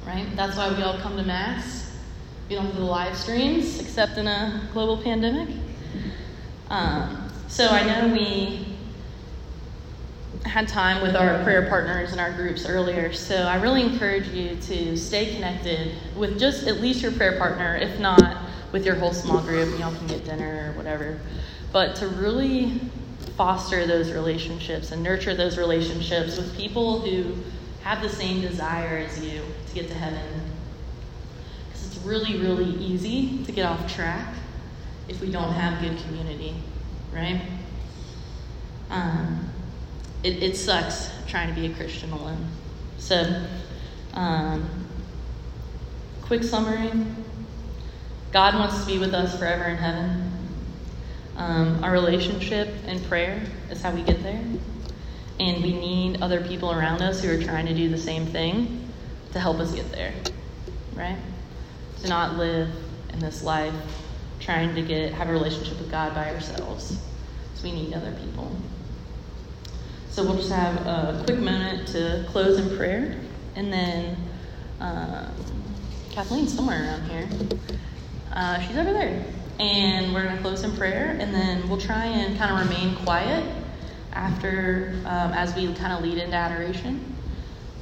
Right? 0.06 0.28
That's 0.36 0.56
why 0.56 0.74
we 0.74 0.82
all 0.82 0.98
come 1.00 1.18
to 1.18 1.24
Mass. 1.24 1.98
We 2.48 2.56
don't 2.56 2.72
do 2.72 2.78
the 2.78 2.86
live 2.86 3.18
streams, 3.18 3.82
except 3.82 4.18
in 4.18 4.28
a 4.28 4.70
global 4.72 4.98
pandemic. 4.98 5.54
Um, 6.70 7.30
so 7.50 7.68
I 7.68 7.84
know 7.86 8.14
we 8.14 8.78
had 10.46 10.70
time 10.70 11.02
with 11.02 11.14
our 11.16 11.44
prayer 11.44 11.68
partners 11.68 12.14
and 12.14 12.22
our 12.22 12.32
groups 12.32 12.66
earlier. 12.66 13.12
So 13.12 13.36
I 13.36 13.62
really 13.62 13.82
encourage 13.82 14.30
you 14.30 14.56
to 14.56 14.96
stay 14.96 15.36
connected 15.36 15.94
with 16.16 16.40
just 16.40 16.68
at 16.68 16.80
least 16.80 17.02
your 17.02 17.12
prayer 17.12 17.38
partner, 17.38 17.76
if 17.76 18.00
not 18.00 18.38
with 18.72 18.86
your 18.86 18.96
whole 18.96 19.14
small 19.14 19.42
group. 19.42 19.78
Y'all 19.78 19.94
can 19.94 20.08
get 20.08 20.24
dinner 20.24 20.72
or 20.72 20.78
whatever. 20.78 21.20
But 21.74 21.96
to 21.98 22.08
really 22.08 22.80
foster 23.38 23.86
those 23.86 24.12
relationships 24.12 24.92
and 24.92 25.04
nurture 25.04 25.36
those 25.36 25.58
relationships 25.58 26.38
with 26.38 26.58
people 26.58 27.00
who 27.02 27.36
have 27.84 28.02
the 28.02 28.10
same 28.10 28.42
desire 28.42 28.98
as 28.98 29.24
you 29.24 29.42
to 29.68 29.76
get 29.76 29.88
to 29.88 29.94
heaven. 29.94 30.42
Because 31.68 31.86
it's 31.86 31.98
really, 32.04 32.38
really 32.40 32.72
easy 32.84 33.44
to 33.46 33.52
get 33.52 33.66
off 33.66 33.94
track 33.94 34.34
if 35.08 35.22
we 35.22 35.32
don't 35.32 35.54
have 35.54 35.80
good 35.82 35.98
community, 36.06 36.56
right? 37.14 37.42
Um, 38.90 39.48
it, 40.24 40.42
it 40.42 40.58
sucks 40.58 41.12
trying 41.28 41.54
to 41.54 41.60
be 41.60 41.68
a 41.68 41.76
Christian 41.76 42.12
alone. 42.12 42.48
So, 42.98 43.44
um, 44.14 44.68
quick 46.24 46.44
summary 46.44 46.92
God 48.32 48.56
wants 48.56 48.82
to 48.82 48.86
be 48.86 49.00
with 49.00 49.14
us 49.14 49.38
forever 49.40 49.64
in 49.64 49.78
heaven. 49.78 50.27
Um, 51.38 51.84
our 51.84 51.92
relationship 51.92 52.70
and 52.86 53.04
prayer 53.06 53.42
is 53.70 53.82
how 53.82 53.92
we 53.92 54.04
get 54.04 54.22
there. 54.24 54.42
And 55.40 55.64
we 55.64 55.74
need 55.74 56.22
other 56.22 56.44
people 56.44 56.72
around 56.72 57.02
us 57.02 57.22
who 57.22 57.30
are 57.30 57.42
trying 57.42 57.68
to 57.68 57.74
do 57.74 57.90
the 57.90 57.98
same 57.98 58.26
thing 58.26 58.90
to 59.34 59.40
help 59.40 59.60
us 59.60 59.74
get 59.74 59.92
there, 59.92 60.14
right? 60.96 61.18
To 62.02 62.08
not 62.10 62.38
live 62.38 62.70
in 63.14 63.20
this 63.20 63.44
life 63.44 63.74
trying 64.40 64.76
to 64.76 64.82
get 64.82 65.14
have 65.14 65.30
a 65.30 65.32
relationship 65.32 65.78
with 65.80 65.92
God 65.92 66.14
by 66.14 66.34
ourselves. 66.34 67.00
So 67.56 67.64
we 67.64 67.72
need 67.72 67.94
other 67.94 68.12
people. 68.24 68.56
So 70.10 70.24
we'll 70.24 70.38
just 70.38 70.52
have 70.52 70.76
a 70.88 71.22
quick 71.26 71.40
moment 71.40 71.88
to 71.90 72.26
close 72.30 72.58
in 72.58 72.76
prayer, 72.78 73.20
and 73.56 73.72
then 73.72 74.18
um, 74.80 75.32
Kathleen's 76.12 76.54
somewhere 76.54 76.84
around 76.84 77.10
here. 77.10 77.30
Uh, 78.34 78.60
she's 78.62 78.78
over 78.78 78.94
there, 78.94 79.24
and 79.60 80.14
we're 80.14 80.24
going 80.24 80.36
to 80.36 80.42
close 80.42 80.64
in 80.64 80.76
prayer, 80.76 81.18
and 81.20 81.34
then 81.34 81.68
we'll 81.68 81.80
try 81.80 82.06
and 82.06 82.38
kind 82.38 82.52
of 82.52 82.70
remain 82.70 82.96
quiet 82.98 83.44
after 84.14 84.94
um, 85.06 85.32
as 85.34 85.56
we 85.56 85.74
kind 85.74 85.94
of 85.94 86.04
lead 86.04 86.18
into 86.18 86.36
adoration. 86.36 87.16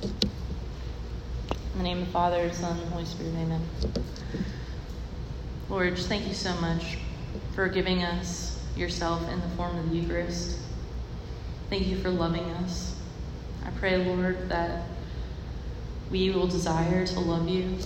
In 0.01 1.77
the 1.77 1.83
name 1.83 1.99
of 1.99 2.05
the 2.05 2.11
Father, 2.11 2.51
Son, 2.53 2.79
and 2.79 2.89
Holy 2.89 3.05
Spirit, 3.05 3.33
Amen. 3.35 3.61
Lord, 5.69 5.95
just 5.95 6.07
thank 6.07 6.27
you 6.27 6.33
so 6.33 6.53
much 6.61 6.97
for 7.53 7.67
giving 7.67 8.03
us 8.03 8.63
yourself 8.77 9.27
in 9.29 9.41
the 9.41 9.49
form 9.49 9.77
of 9.77 9.89
the 9.89 9.97
Eucharist. 9.97 10.59
Thank 11.69 11.87
you 11.87 11.97
for 11.97 12.09
loving 12.09 12.43
us. 12.51 12.95
I 13.65 13.71
pray, 13.71 13.97
Lord, 13.97 14.47
that 14.49 14.83
we 16.11 16.29
will 16.29 16.47
desire 16.47 17.05
to 17.07 17.19
love 17.19 17.49
you 17.49 17.77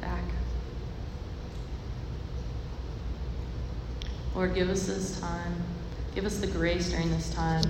back. 0.00 0.22
Lord, 4.34 4.54
give 4.54 4.68
us 4.68 4.86
this 4.86 5.20
time. 5.20 5.62
Give 6.14 6.24
us 6.24 6.38
the 6.38 6.48
grace 6.48 6.90
during 6.90 7.10
this 7.10 7.32
time 7.34 7.64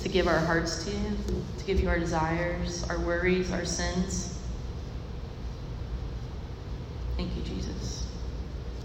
to 0.00 0.08
give 0.08 0.28
our 0.28 0.38
hearts 0.38 0.84
to 0.84 0.90
you, 0.90 1.16
to 1.58 1.64
give 1.64 1.80
you 1.80 1.88
our 1.88 1.98
desires, 1.98 2.84
our 2.88 2.98
worries, 3.00 3.50
our 3.50 3.64
sins. 3.64 4.38
Thank 7.16 7.34
you, 7.36 7.42
Jesus. 7.42 8.06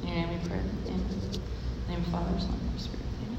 In 0.01 0.07
your 0.07 0.17
name 0.17 0.29
we 0.29 0.49
pray. 0.49 0.57
Amen. 0.57 0.69
In 0.87 1.41
the 1.85 1.91
name 1.91 1.99
of 1.99 2.07
Father, 2.07 2.39
Son, 2.39 2.49
and 2.53 2.69
Holy 2.69 2.79
Spirit. 2.79 3.05
Amen. 3.27 3.37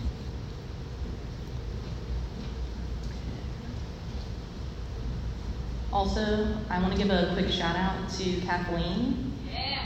Also, 5.93 6.57
I 6.71 6.81
want 6.81 6.93
to 6.93 6.99
give 6.99 7.11
a 7.11 7.33
quick 7.33 7.51
shout 7.51 7.75
out 7.75 8.09
to 8.11 8.41
Kathleen. 8.43 9.33
Yeah. 9.53 9.81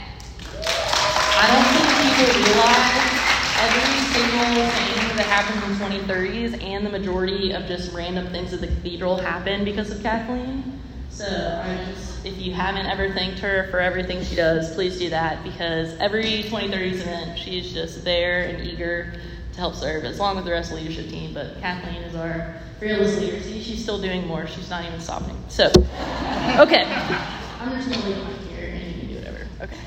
I 1.39 1.47
don't 1.51 1.65
think 1.73 2.27
people 2.27 2.53
realize 2.53 3.06
every 3.59 3.81
single 4.13 4.69
thing 4.71 5.17
that 5.17 5.25
happened 5.25 5.63
in 5.63 6.05
2030s 6.07 6.63
and 6.63 6.85
the 6.85 6.89
majority 6.89 7.51
of 7.51 7.65
just 7.65 7.91
random 7.93 8.27
things 8.27 8.53
at 8.53 8.61
the 8.61 8.67
cathedral 8.67 9.17
happened 9.17 9.65
because 9.65 9.91
of 9.91 10.01
Kathleen. 10.01 10.79
So 11.09 11.25
just, 11.87 12.25
if 12.25 12.37
you 12.37 12.53
haven't 12.53 12.85
ever 12.85 13.11
thanked 13.11 13.39
her 13.39 13.67
for 13.71 13.79
everything 13.79 14.23
she 14.23 14.35
does, 14.35 14.71
please 14.75 14.99
do 14.99 15.09
that 15.09 15.43
because 15.43 15.97
every 15.97 16.43
2030s 16.43 17.01
event, 17.01 17.39
she's 17.39 17.73
just 17.73 18.03
there 18.03 18.41
and 18.41 18.63
eager 18.67 19.13
to 19.53 19.59
help 19.59 19.73
serve, 19.73 20.05
as 20.05 20.19
long 20.19 20.37
as 20.37 20.45
the 20.45 20.51
rest 20.51 20.71
of 20.71 20.77
the 20.77 20.83
leadership 20.83 21.09
team. 21.09 21.33
But 21.33 21.59
Kathleen 21.59 22.03
is 22.03 22.15
our 22.15 22.55
fearless 22.79 23.17
leader. 23.17 23.41
See, 23.41 23.63
she's 23.63 23.81
still 23.81 23.99
doing 23.99 24.27
more. 24.27 24.45
She's 24.45 24.69
not 24.69 24.85
even 24.85 24.99
stopping. 24.99 25.35
So, 25.47 25.71
okay. 26.59 26.83
I'm 27.59 27.71
just 27.71 27.89
going 27.89 28.01
to 28.01 28.07
leave 28.07 28.49
here 28.51 28.69
and 28.69 28.85
you 28.85 28.99
can 28.99 29.07
do 29.07 29.15
whatever. 29.15 29.47
Okay. 29.63 29.77